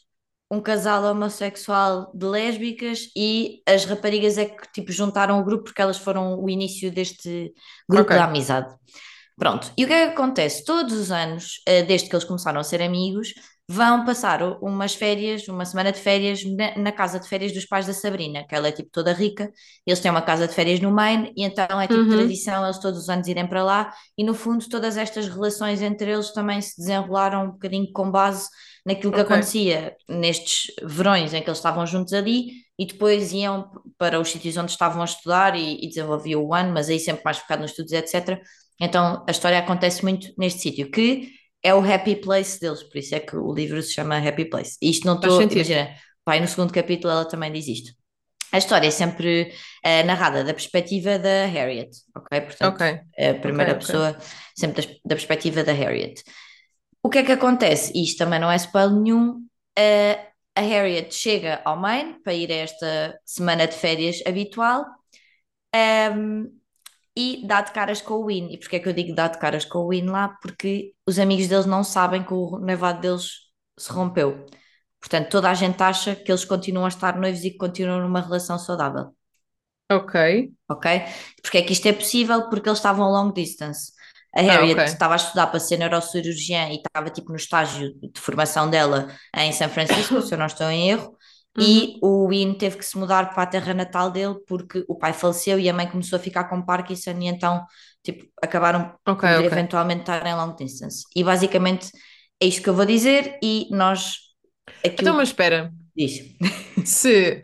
[0.51, 5.81] um casal homossexual de lésbicas e as raparigas é que tipo juntaram o grupo porque
[5.81, 7.53] elas foram o início deste
[7.87, 8.13] grupo Ok.
[8.13, 8.75] de amizade.
[9.37, 10.65] Pronto, e o que é que acontece?
[10.65, 13.33] Todos os anos, eh, desde que eles começaram a ser amigos,
[13.71, 17.85] vão passar umas férias, uma semana de férias na, na casa de férias dos pais
[17.85, 19.51] da Sabrina, que ela é tipo toda rica,
[19.85, 22.09] eles têm uma casa de férias no Maine, e então é tipo Uhum.
[22.09, 26.11] tradição eles todos os anos irem para lá, e no fundo todas estas relações entre
[26.11, 28.49] eles também se desenrolaram um bocadinho com base
[28.85, 29.21] naquilo que Ok.
[29.21, 32.47] acontecia nestes verões em que eles estavam juntos ali,
[32.77, 36.73] e depois iam para os sítios onde estavam a estudar e, e desenvolviam o ano,
[36.73, 38.41] mas aí sempre mais focado nos estudos, etc.
[38.79, 41.29] Então a história acontece muito neste sítio, que
[41.63, 44.77] é o happy place deles, por isso é que o livro se chama Happy Place.
[44.81, 45.89] E isto não estou, imagina,
[46.25, 47.91] vai no segundo capítulo ela também diz isto.
[48.51, 49.53] A história é sempre
[49.83, 52.41] eh, narrada da perspectiva da Harriet, ok?
[52.41, 52.81] Portanto, Ok.
[53.17, 53.75] é a primeira ok.
[53.75, 54.17] pessoa
[54.57, 56.23] sempre das- da, perspectiva da Harriet.
[57.03, 57.91] O que é que acontece?
[57.95, 59.45] Isto também não é spoiler nenhum.
[60.55, 64.85] a Harriet chega ao Maine para ir a esta semana de férias habitual
[65.73, 66.47] ehm,
[67.15, 68.49] e dá de caras com o Win.
[68.53, 70.29] E porquê é que eu digo dá de caras com o Win lá?
[70.41, 73.29] Porque os amigos deles não sabem que o noivado deles
[73.77, 74.45] se rompeu.
[74.99, 78.21] Portanto, toda a gente acha que eles continuam a estar noivos e que continuam numa
[78.21, 79.13] relação saudável.
[79.89, 80.15] Ok.
[80.69, 80.85] Ok?
[81.41, 82.47] Porque é que isto é possível?
[82.49, 83.91] Porque eles estavam long distance.
[84.35, 84.79] A Ah, Harriet ok.
[84.85, 89.51] estava a estudar para ser neurocirurgiã e estava tipo no estágio de formação dela em
[89.51, 91.17] São Francisco, se eu não estou em erro,
[91.59, 91.93] Uhum.
[91.93, 95.13] e o Win teve que se mudar para a terra natal dele porque o pai
[95.13, 97.65] faleceu e a mãe começou a ficar com Parkinson e então
[98.03, 99.53] tipo, acabaram Ok, por ok.
[99.53, 101.03] eventualmente estar em long distance.
[101.15, 101.91] E basicamente
[102.41, 104.15] é isto que eu vou dizer e nós
[104.83, 105.73] Então, aquilo mas espera.
[105.95, 106.19] diz.
[106.83, 107.43] Se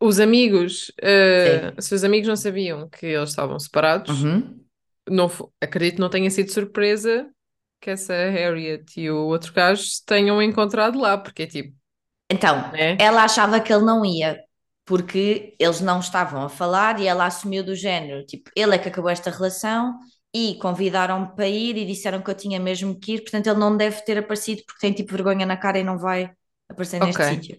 [0.00, 0.92] os amigos,
[1.36, 1.78] Sim.
[1.80, 4.66] se os amigos não sabiam que eles estavam separados, Uhum.
[5.10, 5.28] não,
[5.60, 7.30] acredito que não tenha sido surpresa
[7.80, 11.76] que essa Harriet e o outro gajo tenham encontrado lá, porque é tipo,
[12.30, 12.98] Então, né?
[12.98, 14.38] ela achava que ele não ia,
[14.84, 18.88] porque eles não estavam a falar e ela assumiu do género, tipo, ele é que
[18.88, 19.98] acabou esta relação
[20.34, 23.76] e convidaram-me para ir e disseram que eu tinha mesmo que ir, portanto ele não
[23.76, 26.30] deve ter aparecido porque tem tipo vergonha na cara e não vai
[26.68, 27.24] aparecer neste Ok.
[27.24, 27.56] sítio.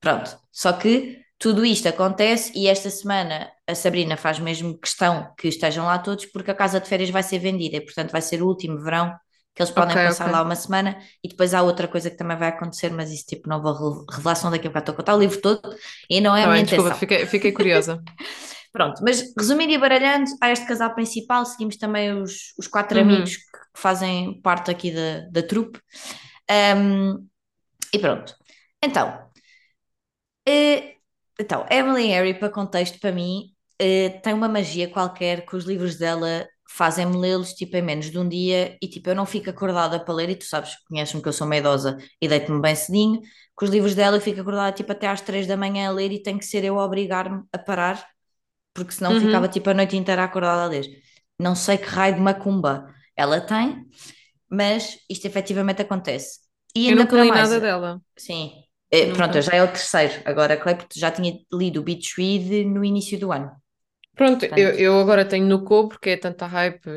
[0.00, 5.48] Pronto, só que tudo isto acontece e esta semana a Sabrina faz mesmo questão que
[5.48, 8.42] estejam lá todos porque a casa de férias vai ser vendida e portanto vai ser
[8.42, 9.14] o último verão
[9.56, 10.28] que eles podem Ok, passar ok.
[10.28, 13.48] lá uma semana e depois há outra coisa que também vai acontecer, mas isso tipo
[13.48, 15.62] não vou re- revelação daqui a bocado, estou a contar o livro todo
[16.10, 18.02] e não é a Tá minha bem, desculpa, fiquei, fiquei curiosa.
[18.72, 22.98] Pronto, mas resumindo e baralhando, há este casal principal, seguimos também os, os quatro Uhum.
[23.00, 25.78] amigos que que fazem parte aqui da, da trupe.
[26.50, 27.28] Um,
[27.92, 28.34] e pronto.
[28.82, 29.30] Então,
[30.46, 30.96] eh,
[31.38, 35.96] então, Emily Harry, para contexto, para mim, eh, tem uma magia qualquer que os livros
[35.98, 36.46] dela
[36.76, 40.14] fazem-me lê-los tipo em menos de um dia e tipo eu não fico acordada para
[40.14, 43.20] ler e tu sabes, conheces-me que eu sou meio idosa e deito-me bem cedinho,
[43.54, 46.12] com os livros dela eu fico acordada tipo até às três da manhã a ler
[46.12, 48.06] e tem que ser eu a obrigar-me a parar
[48.74, 49.16] porque senão Uhum.
[49.16, 50.86] ficava tipo a noite inteira acordada a ler.
[51.38, 53.86] Não sei que raio de macumba ela tem,
[54.50, 56.40] mas isto efetivamente acontece.
[56.74, 58.00] E Eu ainda nunca para li mais, nada dela.
[58.18, 58.52] sim.
[58.90, 59.12] Eh, Nunca.
[59.12, 60.22] pronto, já é o terceiro.
[60.26, 63.50] Agora, Clay, porque já tinha lido o Beach Read no início do ano.
[64.16, 66.88] Pronto, eu, Portanto, eu agora tenho no Kobo porque é tanta hype,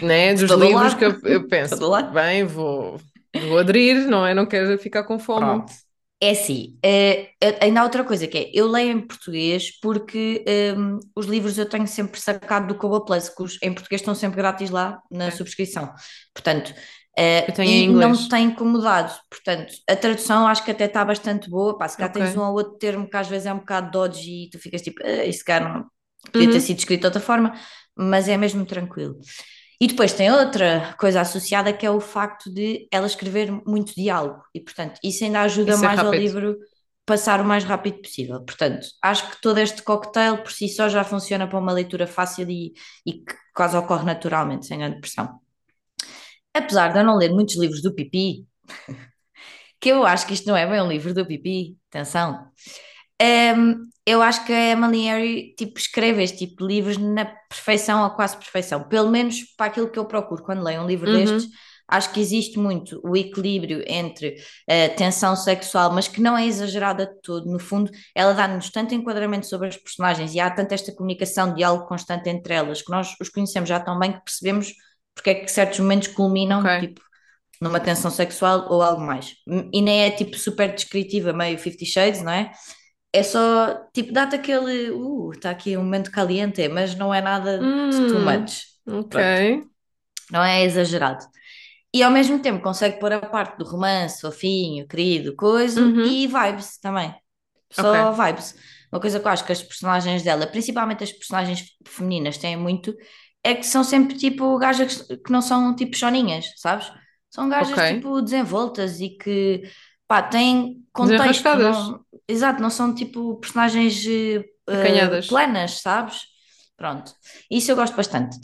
[0.00, 0.94] né, de dos livros lado.
[0.94, 2.12] que eu, eu De penso, todo lado.
[2.12, 3.00] bem, vou,
[3.34, 4.34] vou aderir, não é?
[4.34, 5.62] Não quero ficar com fome.
[5.62, 5.72] Pronto.
[6.20, 10.44] É assim, eh, eh, ainda há outra coisa que é, eu leio em português porque
[10.46, 14.14] ehm, os livros eu tenho sempre sacado do Kobo Plus, que os, em português estão
[14.14, 15.92] sempre grátis lá na subscrição.
[16.32, 16.72] Portanto,
[17.16, 19.12] eh, em e não tem incomodado.
[19.30, 21.76] Portanto, a tradução acho que até está bastante boa.
[21.78, 22.36] Pá, se calhar tens Ok.
[22.36, 25.00] um ou outro termo que às vezes é um bocado dodgy e tu ficas tipo,
[25.04, 25.86] ah, isso cá não,
[26.32, 26.50] Podia Uhum.
[26.50, 27.52] ter sido escrito de outra forma,
[27.96, 29.18] mas é mesmo tranquilo.
[29.80, 34.42] E depois tem outra coisa associada que é o facto de ela escrever muito diálogo,
[34.54, 36.14] e portanto isso ainda ajuda Isso é mais ao rápido.
[36.14, 36.56] livro
[37.04, 38.44] passar o mais rápido possível.
[38.44, 42.48] Portanto, acho que todo este cocktail por si só já funciona para uma leitura fácil
[42.50, 42.72] e,
[43.06, 45.41] e que quase ocorre naturalmente, sem grande pressão.
[46.54, 48.46] Apesar de eu não ler muitos livros do Pipi,
[49.80, 52.46] que eu acho que isto não é bem um livro do Pipi, atenção.
[53.20, 58.04] Hum, eu acho que a Emily Henry tipo, escreve este tipo de livros na perfeição
[58.04, 61.12] ou quase perfeição, pelo menos para aquilo que eu procuro quando leio um livro Uhum.
[61.12, 61.46] destes.
[61.88, 64.36] Acho que existe muito o equilíbrio entre
[64.68, 67.50] a tensão sexual, mas que não é exagerada de todo.
[67.50, 71.86] No fundo, ela dá-nos tanto enquadramento sobre as personagens e há tanta esta comunicação, diálogo
[71.86, 74.72] constante entre elas, que nós os conhecemos já tão bem que percebemos
[75.14, 76.68] porque é que certos momentos culminam Ok.
[76.78, 77.00] tipo,
[77.60, 79.36] numa tensão sexual ou algo mais.
[79.72, 82.52] E nem é tipo super descritiva, meio Fifty Shades, não é?
[83.12, 87.74] É só tipo, dá-te aquele, uh, está aqui um momento caliente, mas não é nada
[88.08, 89.18] too Hum, much, ok.
[90.30, 91.24] não é exagerado.
[91.94, 96.02] E ao mesmo tempo consegue pôr a parte do romance, fofinho, querido, coisa, Uhum.
[96.02, 97.14] e vibes também.
[97.70, 98.54] Só vibes.
[98.92, 102.94] Uma coisa que eu acho que as personagens dela, principalmente as personagens femininas, têm muito,
[103.44, 106.90] é que são sempre tipo gajas que não são tipo choninhas, sabes?
[107.30, 107.94] São gajas Ok.
[107.94, 109.62] tipo desenvoltas e que
[110.06, 111.44] pá, têm contexto.
[111.56, 114.04] Não, exato, não são tipo personagens
[114.66, 115.26] Acanhadas.
[115.26, 116.20] planas, sabes?
[116.76, 117.12] Pronto.
[117.50, 118.36] Isso eu gosto bastante.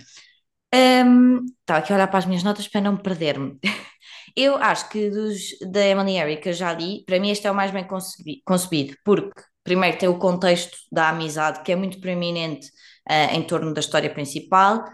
[1.61, 3.59] Estava aqui a olhar para as minhas notas para não me perder-me.
[4.37, 7.51] Eu acho que dos da Emily Henry que eu já li, para mim este é
[7.51, 12.01] o mais bem concebi- concebido, porque primeiro tem o contexto da amizade que é muito
[12.01, 12.69] preeminente
[13.09, 14.85] ah, em torno da história principal,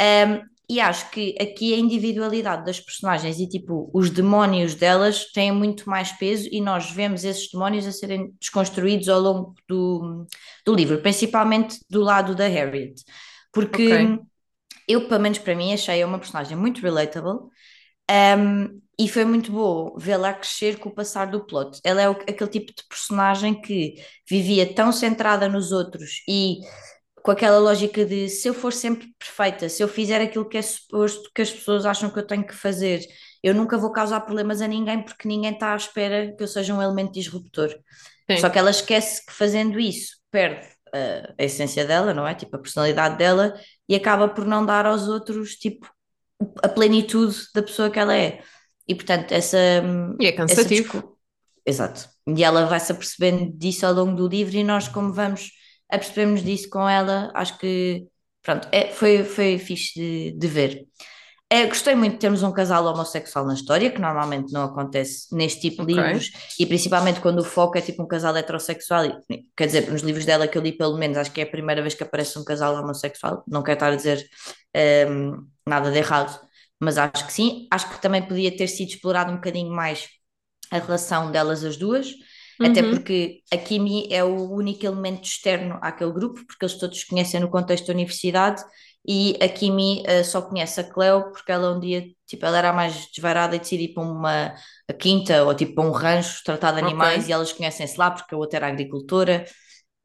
[0.00, 5.52] Hum, e acho que aqui a individualidade das personagens e tipo os demónios delas têm
[5.52, 10.26] muito mais peso e nós vemos esses demónios a serem desconstruídos ao longo do,
[10.66, 13.02] do livro, principalmente do lado da Harriet,
[13.52, 14.24] porque Ok.
[14.88, 17.48] eu, pelo menos para mim, achei uma personagem muito relatable.
[18.10, 21.80] Um, e foi muito bom vê-la crescer com o passar do plot.
[21.84, 23.94] Ela é o- aquele tipo de personagem que
[24.28, 26.58] vivia tão centrada nos outros e
[27.24, 30.62] com aquela lógica de se eu for sempre perfeita, se eu fizer aquilo que é
[30.62, 33.00] suposto que as pessoas acham que eu tenho que fazer,
[33.42, 36.74] eu nunca vou causar problemas a ninguém porque ninguém está à espera que eu seja
[36.74, 37.70] um elemento disruptor.
[38.30, 38.36] Sim.
[38.36, 42.34] Só que ela esquece que fazendo isso perde uh, a essência dela, não é?
[42.34, 43.54] Tipo, a personalidade dela
[43.88, 45.88] e acaba por não dar aos outros, tipo,
[46.62, 48.42] a plenitude da pessoa que ela é.
[48.86, 49.56] E portanto, essa.
[50.20, 50.82] E é essa cansativo.
[50.92, 51.16] discu-
[51.64, 52.06] Exato.
[52.36, 56.42] E ela vai se apercebendo disso ao longo do livro, e nós, como vamos apercebemos
[56.42, 58.06] disso com ela, acho que.
[58.42, 60.86] Pronto, é, foi, foi fixe de, de ver.
[61.50, 65.60] É, gostei muito de termos um casal homossexual na história, que normalmente não acontece neste
[65.60, 65.98] tipo de Ok.
[65.98, 69.04] livros, e principalmente quando o foco é tipo um casal heterossexual.
[69.30, 71.50] e, Quer dizer, nos livros dela que eu li, pelo menos, acho que é a
[71.50, 73.44] primeira vez que aparece um casal homossexual.
[73.46, 74.26] Não quero estar a dizer
[74.74, 75.32] ehm,
[75.66, 76.38] nada de errado,
[76.80, 77.68] mas acho que sim.
[77.70, 80.08] Acho que também podia ter sido explorado um bocadinho mais
[80.70, 82.08] a relação delas as duas,
[82.62, 82.90] até Uhum.
[82.90, 87.50] porque a Kimi é o único elemento externo àquele grupo, porque eles todos conhecem no
[87.50, 88.62] contexto da universidade
[89.06, 92.72] e a Kimi eh, só conhece a Cleo porque ela um dia, tipo, ela era
[92.72, 94.54] mais desvairada e decidiu ir para uma
[94.98, 98.38] quinta ou tipo para um rancho tratar de animais e elas conhecem-se lá porque a
[98.38, 99.44] outra era agricultora,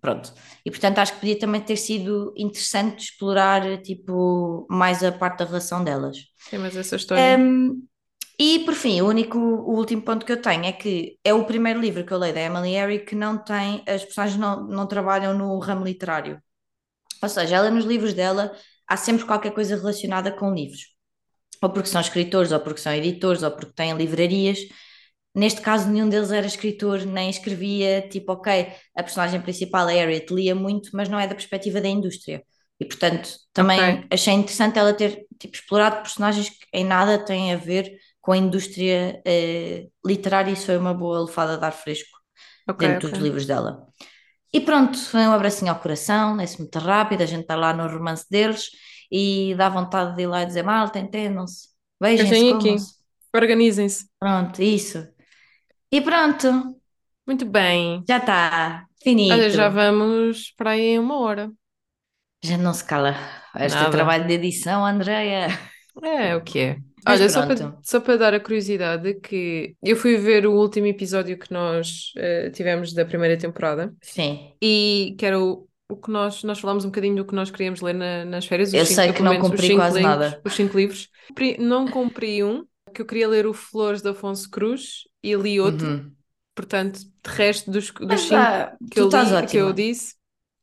[0.02, 0.34] pronto.
[0.66, 5.45] E portanto acho que podia também ter sido interessante explorar, tipo, mais a parte da
[5.45, 6.18] relação delas.
[6.38, 7.38] Sim, mas essa história.
[7.39, 7.84] Um,
[8.40, 11.46] e por fim, o único, o último ponto que eu tenho é que é o
[11.46, 14.88] primeiro livro que eu leio da Emily Henry que não tem, as personagens não, não
[14.88, 16.42] trabalham no ramo literário.
[17.24, 18.52] Ou seja, ela nos livros dela
[18.88, 20.96] há sempre qualquer coisa relacionada com livros.
[21.62, 24.60] Ou porque são escritores, ou porque são editores, ou porque têm livrarias.
[25.36, 30.34] Neste caso, nenhum deles era escritor, nem escrevia, tipo, ok, a personagem principal, a Harriet,
[30.34, 32.44] lia muito, mas não é da perspectiva da indústria.
[32.80, 34.10] E, portanto, também Ok.
[34.12, 37.92] achei interessante ela ter, tipo, explorado personagens que em nada têm a ver
[38.30, 40.52] com a indústria eh, literária.
[40.52, 42.16] Isso foi uma boa lefada de ar fresco
[42.68, 43.10] Ok, dentro ok.
[43.10, 43.88] dos livros dela.
[44.54, 47.88] E pronto, foi um abracinho ao coração, é-se muito rápido, a gente está lá no
[47.88, 48.70] romance deles
[49.12, 51.70] e dá vontade de ir lá e dizer, malta, entendam-se,
[52.00, 52.76] Casem aqui.
[53.36, 54.10] Organizem-se.
[54.20, 55.08] Pronto, isso.
[55.92, 56.48] E pronto,
[57.28, 58.04] Muito bem.
[58.08, 59.34] já está, finito.
[59.34, 61.52] Olha, já vamos para aí uma hora.
[62.44, 63.16] Já não se cala.
[63.56, 63.92] Este é Nada.
[63.92, 65.48] trabalho de edição, Andreia.
[66.04, 66.78] É o que é.
[67.06, 70.88] Mas Olha, só para, só para dar a curiosidade que eu fui ver o último
[70.88, 76.12] episódio que nós eh, tivemos da primeira temporada Sim, e que era o, o que
[76.12, 78.74] nós, nós falámos um bocadinho do que nós queríamos ler na- nas férias.
[78.74, 80.41] Eu cinco- sei que não cumpri quase livros- nada.
[80.45, 81.10] Os cinco livros.
[81.60, 85.88] Não cumpri um, que eu queria ler o Flores de Afonso Cruz e li outro.
[85.88, 86.12] Uhum.
[86.56, 90.16] Portanto, de resto dos, dos Mas cinco vá, que eu li, que eu disse,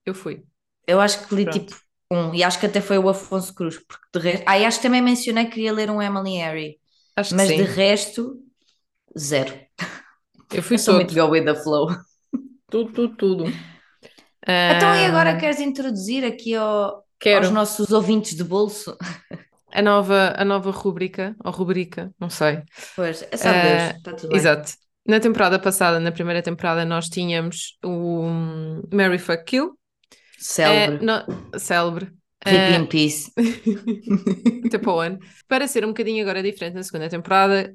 [0.04, 0.44] eu fui.
[0.86, 1.66] Eu acho que li Pronto.
[1.66, 4.44] tipo um, e acho que até foi o Afonso Cruz, porque de resto.
[4.46, 6.80] Ah, acho que também mencionei que queria ler um Emily Harry,
[7.16, 8.40] Acho que mas de resto,
[9.18, 9.54] zero.
[10.52, 11.88] Eu fui sou muito go with the flow.
[12.70, 13.60] Tudo, tudo, tudo.
[14.68, 18.96] Então, e agora queres introduzir aqui ao- aos nossos ouvintes de bolso?
[19.72, 22.62] a nova, a nova rubrica, ou rubrica, não sei.
[22.94, 24.46] Pois, é só Deus, Ah, está tudo bem.
[24.46, 24.72] exato.
[25.06, 28.24] Na temporada passada, na primeira temporada, nós tínhamos o
[28.92, 29.78] Mary Fuck Kill.
[30.46, 30.96] Célebre.
[30.96, 32.12] Eh, no- célebre.
[32.46, 33.32] Rip Eh, in peace.
[34.66, 35.18] até para o ano.
[35.48, 37.74] Para ser um bocadinho agora diferente na segunda temporada,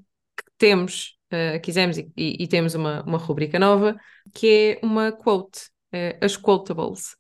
[0.58, 3.98] temos, eh, quisemos e, e- temos uma, uma rubrica nova,
[4.34, 5.62] que é uma quote,
[5.92, 7.16] eh, as quotables.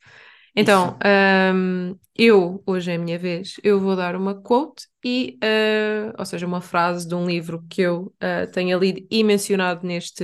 [0.55, 6.11] Então, ahm, eu, hoje é a minha vez, eu vou dar uma quote e, eh,
[6.17, 10.23] ou seja, uma frase de um livro que eu eh, tenha lido e mencionado neste,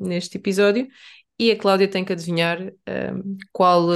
[0.00, 0.88] neste episódio,
[1.38, 3.88] e a Cláudia tem que adivinhar ahm, qual,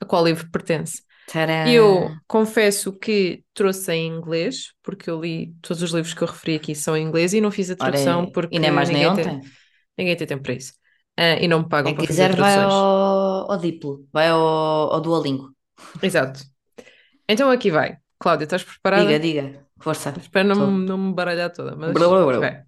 [0.00, 1.02] a qual livro pertence.
[1.26, 1.66] Tcharam.
[1.72, 6.56] Eu confesso que trouxe em inglês, porque eu li todos os livros que eu referi
[6.56, 9.04] aqui são em inglês e não fiz a Ora, tradução porque e nem mais nem
[9.04, 9.40] ninguém tem, ontem.
[9.98, 10.72] ninguém tem tempo para isso.
[11.16, 12.72] Ah, e não me pagam Quem para fazer quiser vai traduções.
[12.72, 14.40] ao, ao Diplo, vai ao,
[14.94, 15.54] ao Duolingo.
[16.02, 16.40] Exato.
[17.28, 17.98] Então aqui vai.
[18.18, 19.06] Cláudia, estás preparada?
[19.06, 20.14] Diga, diga, força.
[20.18, 22.38] Espero não, não me baralhar toda, mas Blá, blá, blá.
[22.38, 22.64] vai.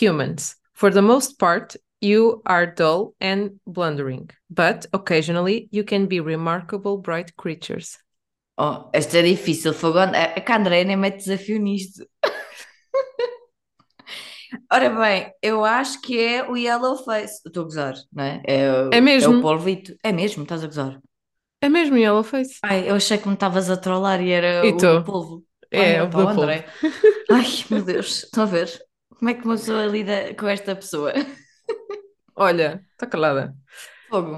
[0.00, 0.56] Humans.
[0.74, 6.98] For the most part, you are dull and blundering, but occasionally you can be remarkable
[6.98, 7.98] bright creatures.
[8.56, 9.98] Oh, esta é difícil, fogo.
[10.44, 12.04] Que a André nem mete desafio nisto.
[14.72, 17.40] Ora bem, eu acho que é o Yellow Face.
[17.46, 18.42] Estou a gozar, não é?
[18.44, 19.34] É, o- É mesmo?
[19.34, 19.94] É o polvito.
[20.02, 21.00] É mesmo, estás a gozar.
[21.60, 22.58] É mesmo Yellowface.
[22.62, 25.04] Ai, eu achei que me estavas a trollar e era E o tô.
[25.04, 25.44] polvo.
[25.70, 26.66] É, Ai, o opa, do o André.
[27.30, 28.68] Ai, meu Deus, estão a ver?
[29.18, 31.12] Como é que uma pessoa lida com esta pessoa?
[32.34, 33.54] Olha, está calada.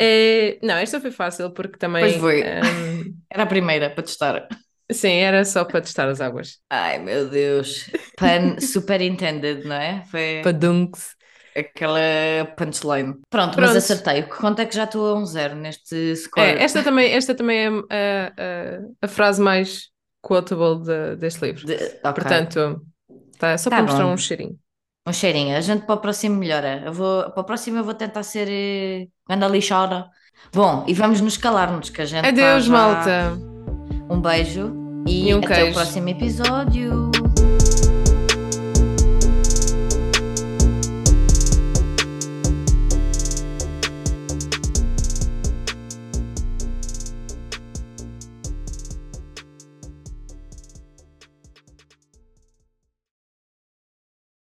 [0.01, 2.03] É, não, esta foi fácil porque também.
[2.03, 2.43] Pois foi.
[2.43, 4.49] ahm, Era a primeira para testar.
[4.91, 6.59] sim, era só para testar as águas.
[6.69, 7.89] Ai, meu Deus.
[8.17, 10.05] Pun superintended, não é?
[10.11, 11.15] Foi Padunks.
[11.57, 12.01] aquela
[12.57, 13.15] punchline.
[13.31, 13.61] Pronto, Pronto.
[13.61, 14.21] mas acertei.
[14.23, 16.45] O que conta é que já estou a um zero neste score.
[16.47, 18.27] É, esta também, esta também é a,
[19.03, 19.89] a, a frase mais
[20.21, 21.67] quotable de- deste livro.
[21.67, 22.01] De- ok.
[22.03, 22.83] Portanto,
[23.39, 24.13] tá, só Tá para mostrar bom.
[24.15, 24.59] um cheirinho.
[25.07, 25.57] Um cheirinho.
[25.57, 26.83] A gente para o próximo melhora.
[26.85, 30.09] Eu vou, para o próximo eu vou tentar ser eh, anda lixada.
[30.55, 33.33] Bom, e vamos nos calar-nos, que a gente Adeus, já- malta.
[34.11, 34.73] Um beijo
[35.07, 35.75] e, E um até o queijo.
[35.75, 37.10] próximo episódio.